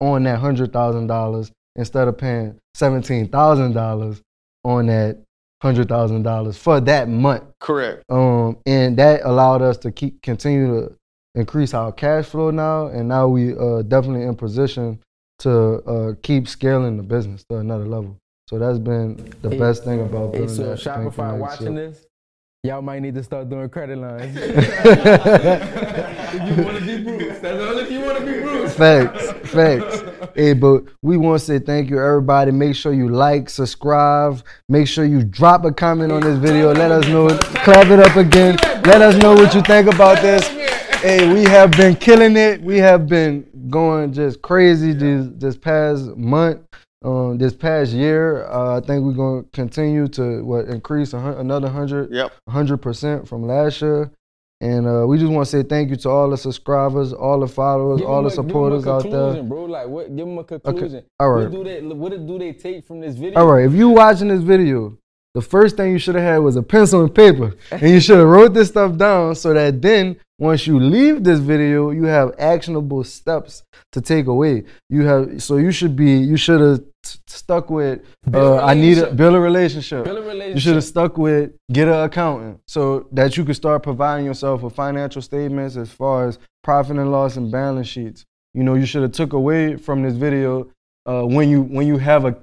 on 0.00 0.24
that 0.24 0.38
hundred 0.38 0.72
thousand 0.72 1.06
dollars 1.06 1.50
instead 1.76 2.08
of 2.08 2.18
paying 2.18 2.58
seventeen 2.74 3.28
thousand 3.28 3.72
dollars 3.72 4.20
on 4.64 4.86
that 4.86 5.18
hundred 5.62 5.88
thousand 5.88 6.22
dollars 6.22 6.56
for 6.58 6.80
that 6.80 7.08
month. 7.08 7.44
Correct. 7.60 8.04
Um, 8.10 8.58
and 8.66 8.96
that 8.98 9.22
allowed 9.24 9.62
us 9.62 9.76
to 9.78 9.90
keep 9.92 10.20
continue 10.22 10.66
to 10.66 10.96
increase 11.34 11.74
our 11.74 11.90
cash 11.90 12.26
flow 12.26 12.50
now, 12.50 12.86
and 12.88 13.08
now 13.08 13.26
we 13.28 13.56
uh, 13.56 13.82
definitely 13.82 14.22
in 14.26 14.36
position 14.36 15.00
to 15.40 15.50
uh, 15.84 16.12
keep 16.22 16.46
scaling 16.46 16.96
the 16.96 17.02
business 17.02 17.44
to 17.50 17.56
another 17.56 17.86
level. 17.86 18.16
So 18.48 18.58
that's 18.58 18.78
been 18.78 19.32
the 19.40 19.50
Hey, 19.50 19.58
best 19.58 19.84
thing 19.84 20.00
about 20.02 20.34
Hey, 20.34 20.40
building 20.40 20.54
so 20.56 20.64
that 20.64 20.78
Shopify 20.78 21.38
watching 21.38 21.74
relationship. 21.74 21.94
this, 21.94 22.06
y'all 22.62 22.82
might 22.82 23.00
need 23.00 23.14
to 23.14 23.22
start 23.22 23.48
doing 23.48 23.70
credit 23.70 23.96
lines. 23.96 24.36
if 26.34 26.58
you 26.58 26.64
want 26.64 26.78
to 26.78 26.84
be 26.84 27.02
Bruce, 27.02 27.38
that's 27.38 27.62
all 27.62 27.78
if 27.78 27.90
you 27.90 28.00
want 28.00 28.18
to 28.18 28.24
be 28.26 28.40
Bruce. 28.42 28.74
Facts, 28.74 29.30
facts. 29.48 30.02
Hey, 30.34 30.52
but 30.52 30.84
we 31.00 31.16
want 31.16 31.40
to 31.40 31.46
say 31.46 31.58
thank 31.58 31.88
you, 31.88 31.98
everybody. 31.98 32.50
Make 32.50 32.74
sure 32.74 32.92
you 32.92 33.08
like, 33.08 33.48
subscribe. 33.48 34.42
Make 34.68 34.88
sure 34.88 35.06
you 35.06 35.24
drop 35.24 35.64
a 35.64 35.72
comment 35.72 36.12
on 36.12 36.20
this 36.20 36.38
video. 36.38 36.74
Let 36.74 36.90
us 36.90 37.08
know. 37.08 37.28
Clap 37.38 37.86
it 37.86 38.00
up 38.00 38.16
again. 38.16 38.56
Let 38.84 39.00
us 39.00 39.16
know 39.22 39.32
what 39.32 39.54
you 39.54 39.62
think 39.62 39.86
about 39.92 40.20
this. 40.20 40.46
Hey, 41.00 41.32
we 41.32 41.44
have 41.44 41.70
been 41.70 41.96
killing 41.96 42.36
it. 42.36 42.60
We 42.60 42.76
have 42.78 43.06
been 43.06 43.46
going 43.70 44.12
just 44.12 44.42
crazy 44.42 44.92
this 44.92 45.28
this 45.34 45.56
past 45.56 46.14
month. 46.16 46.60
Um, 47.04 47.36
this 47.36 47.52
past 47.52 47.92
year, 47.92 48.46
uh, 48.46 48.78
I 48.78 48.80
think 48.80 49.04
we're 49.04 49.12
going 49.12 49.44
to 49.44 49.50
continue 49.50 50.08
to 50.08 50.42
what 50.42 50.66
increase 50.68 51.12
hun- 51.12 51.36
another 51.38 51.68
hundred 51.68 52.10
Yep. 52.12 52.32
hundred 52.48 52.78
percent 52.78 53.28
from 53.28 53.42
last 53.46 53.82
year. 53.82 54.10
And 54.60 54.86
uh, 54.86 55.04
we 55.06 55.18
just 55.18 55.30
want 55.30 55.46
to 55.46 55.50
say 55.50 55.62
thank 55.62 55.90
you 55.90 55.96
to 55.96 56.08
all 56.08 56.30
the 56.30 56.38
subscribers, 56.38 57.12
all 57.12 57.40
the 57.40 57.46
followers, 57.48 58.00
Give 58.00 58.08
all 58.08 58.22
the 58.22 58.28
a- 58.28 58.30
give 58.30 58.38
'em 58.38 58.44
a 58.46 58.48
supporters 58.48 58.86
out 58.86 59.02
there. 59.10 59.42
bro. 59.42 59.64
Like, 59.64 59.88
what? 59.88 60.16
Give 60.16 60.26
them 60.26 60.38
a 60.38 60.44
conclusion. 60.44 61.04
All 61.20 61.30
right. 61.30 61.50
What 61.50 61.52
do 61.52 61.64
they? 61.64 61.80
What 61.82 62.26
do 62.26 62.38
they 62.38 62.52
take 62.54 62.86
from 62.86 63.00
this 63.00 63.16
video? 63.16 63.38
All 63.40 63.52
right, 63.52 63.66
if 63.66 63.74
you 63.74 63.90
watching 63.90 64.28
this 64.28 64.40
video, 64.40 64.96
the 65.34 65.42
first 65.42 65.76
thing 65.76 65.92
you 65.92 65.98
should 65.98 66.14
have 66.14 66.24
had 66.24 66.38
was 66.38 66.56
a 66.56 66.62
pencil 66.62 67.02
and 67.02 67.14
paper, 67.14 67.54
and 67.70 67.82
you 67.82 68.00
should 68.00 68.18
have 68.18 68.28
wrote 68.28 68.54
this 68.54 68.68
stuff 68.68 68.96
down 68.96 69.34
so 69.34 69.52
that 69.52 69.82
then 69.82 70.16
once 70.38 70.66
you 70.66 70.78
leave 70.78 71.24
this 71.24 71.40
video, 71.40 71.90
you 71.90 72.04
have 72.04 72.34
actionable 72.38 73.04
steps 73.04 73.62
to 73.92 74.00
take 74.00 74.26
away. 74.26 74.64
You 74.88 75.02
have 75.02 75.42
so 75.42 75.56
you 75.56 75.72
should 75.72 75.96
be 75.96 76.16
you 76.18 76.36
should 76.36 76.60
have 76.60 76.84
stuck 77.26 77.68
with 77.68 78.00
uh, 78.32 78.64
I 78.64 78.74
need 78.74 78.98
a 78.98 79.06
relationship. 79.06 79.16
build 79.16 79.34
a 79.34 79.40
relationship. 79.40 80.04
Build 80.04 80.18
a 80.18 80.48
You 80.54 80.60
should 80.60 80.74
have 80.74 80.84
stuck 80.84 81.18
with 81.18 81.52
get 81.72 81.88
an 81.88 82.04
accountant 82.04 82.60
so 82.66 83.08
that 83.12 83.36
you 83.36 83.44
could 83.44 83.56
start 83.56 83.82
providing 83.82 84.26
yourself 84.26 84.62
with 84.62 84.74
financial 84.74 85.20
statements 85.22 85.76
as 85.76 85.90
far 85.90 86.28
as 86.28 86.38
profit 86.62 86.96
and 86.96 87.10
loss 87.10 87.36
and 87.36 87.50
balance 87.50 87.88
sheets. 87.88 88.24
You 88.54 88.62
know, 88.62 88.74
you 88.74 88.86
should 88.86 89.02
have 89.02 89.12
took 89.12 89.32
away 89.32 89.76
from 89.76 90.02
this 90.02 90.14
video 90.14 90.70
uh, 91.06 91.22
when 91.22 91.48
you 91.48 91.62
when 91.62 91.86
you 91.86 91.98
have 91.98 92.24
a 92.24 92.36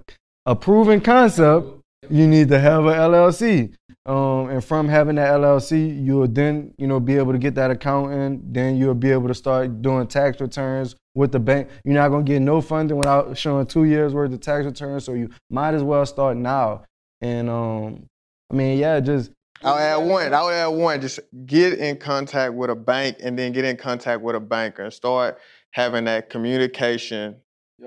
a 0.45 0.55
proven 0.55 1.01
concept, 1.01 1.80
you 2.09 2.27
need 2.27 2.49
to 2.49 2.59
have 2.59 2.85
a 2.85 2.93
LLC. 2.93 3.73
Um, 4.05 4.49
and 4.49 4.63
from 4.63 4.87
having 4.87 5.15
that 5.15 5.29
LLC, 5.29 6.03
you'll 6.03 6.27
then 6.27 6.73
you 6.77 6.87
know 6.87 6.99
be 6.99 7.17
able 7.17 7.33
to 7.33 7.37
get 7.37 7.53
that 7.55 7.69
accountant. 7.69 8.53
Then 8.53 8.75
you'll 8.75 8.95
be 8.95 9.11
able 9.11 9.27
to 9.27 9.35
start 9.35 9.81
doing 9.81 10.07
tax 10.07 10.41
returns 10.41 10.95
with 11.13 11.31
the 11.31 11.39
bank. 11.39 11.69
You're 11.85 11.93
not 11.93 12.09
gonna 12.09 12.23
get 12.23 12.41
no 12.41 12.61
funding 12.61 12.97
without 12.97 13.37
showing 13.37 13.67
two 13.67 13.83
years 13.83 14.13
worth 14.13 14.33
of 14.33 14.39
tax 14.39 14.65
returns. 14.65 15.05
So 15.05 15.13
you 15.13 15.29
might 15.51 15.75
as 15.75 15.83
well 15.83 16.05
start 16.07 16.37
now. 16.37 16.85
And 17.21 17.47
um, 17.47 18.07
I 18.51 18.55
mean, 18.55 18.79
yeah, 18.79 18.99
just 18.99 19.31
I'll 19.63 19.77
add 19.77 19.97
one. 19.97 20.33
I'll 20.33 20.49
add 20.49 20.67
one. 20.67 20.99
Just 20.99 21.19
get 21.45 21.73
in 21.77 21.97
contact 21.97 22.55
with 22.55 22.71
a 22.71 22.75
bank 22.75 23.17
and 23.21 23.37
then 23.37 23.51
get 23.51 23.65
in 23.65 23.77
contact 23.77 24.23
with 24.23 24.35
a 24.35 24.39
banker 24.39 24.81
and 24.81 24.93
start 24.93 25.37
having 25.69 26.05
that 26.05 26.31
communication 26.31 27.35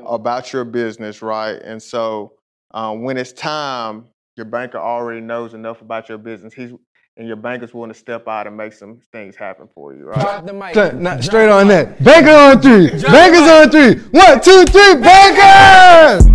about 0.06 0.52
your 0.52 0.64
business, 0.64 1.22
right? 1.22 1.60
And 1.60 1.82
so 1.82 2.34
um, 2.74 3.02
when 3.02 3.16
it's 3.16 3.32
time, 3.32 4.06
your 4.36 4.46
banker 4.46 4.78
already 4.78 5.20
knows 5.20 5.54
enough 5.54 5.80
about 5.80 6.08
your 6.08 6.18
business. 6.18 6.52
He's 6.52 6.72
and 7.16 7.28
your 7.28 7.36
banker's 7.36 7.72
willing 7.72 7.92
to 7.92 7.98
step 7.98 8.26
out 8.26 8.48
and 8.48 8.56
make 8.56 8.72
some 8.72 9.00
things 9.12 9.36
happen 9.36 9.68
for 9.72 9.94
you, 9.94 10.04
right? 10.04 10.20
Drop 10.20 10.46
the 10.46 10.52
mic. 10.52 10.70
Straight, 10.70 10.94
not, 10.94 11.22
straight 11.22 11.48
on 11.48 11.68
that. 11.68 12.02
Banker 12.02 12.30
on 12.30 12.60
three. 12.60 12.88
Bankers 12.90 13.48
on 13.48 13.70
three. 13.70 14.02
One, 14.10 14.40
two, 14.40 14.64
three. 14.64 15.00
Bankers! 15.00 16.33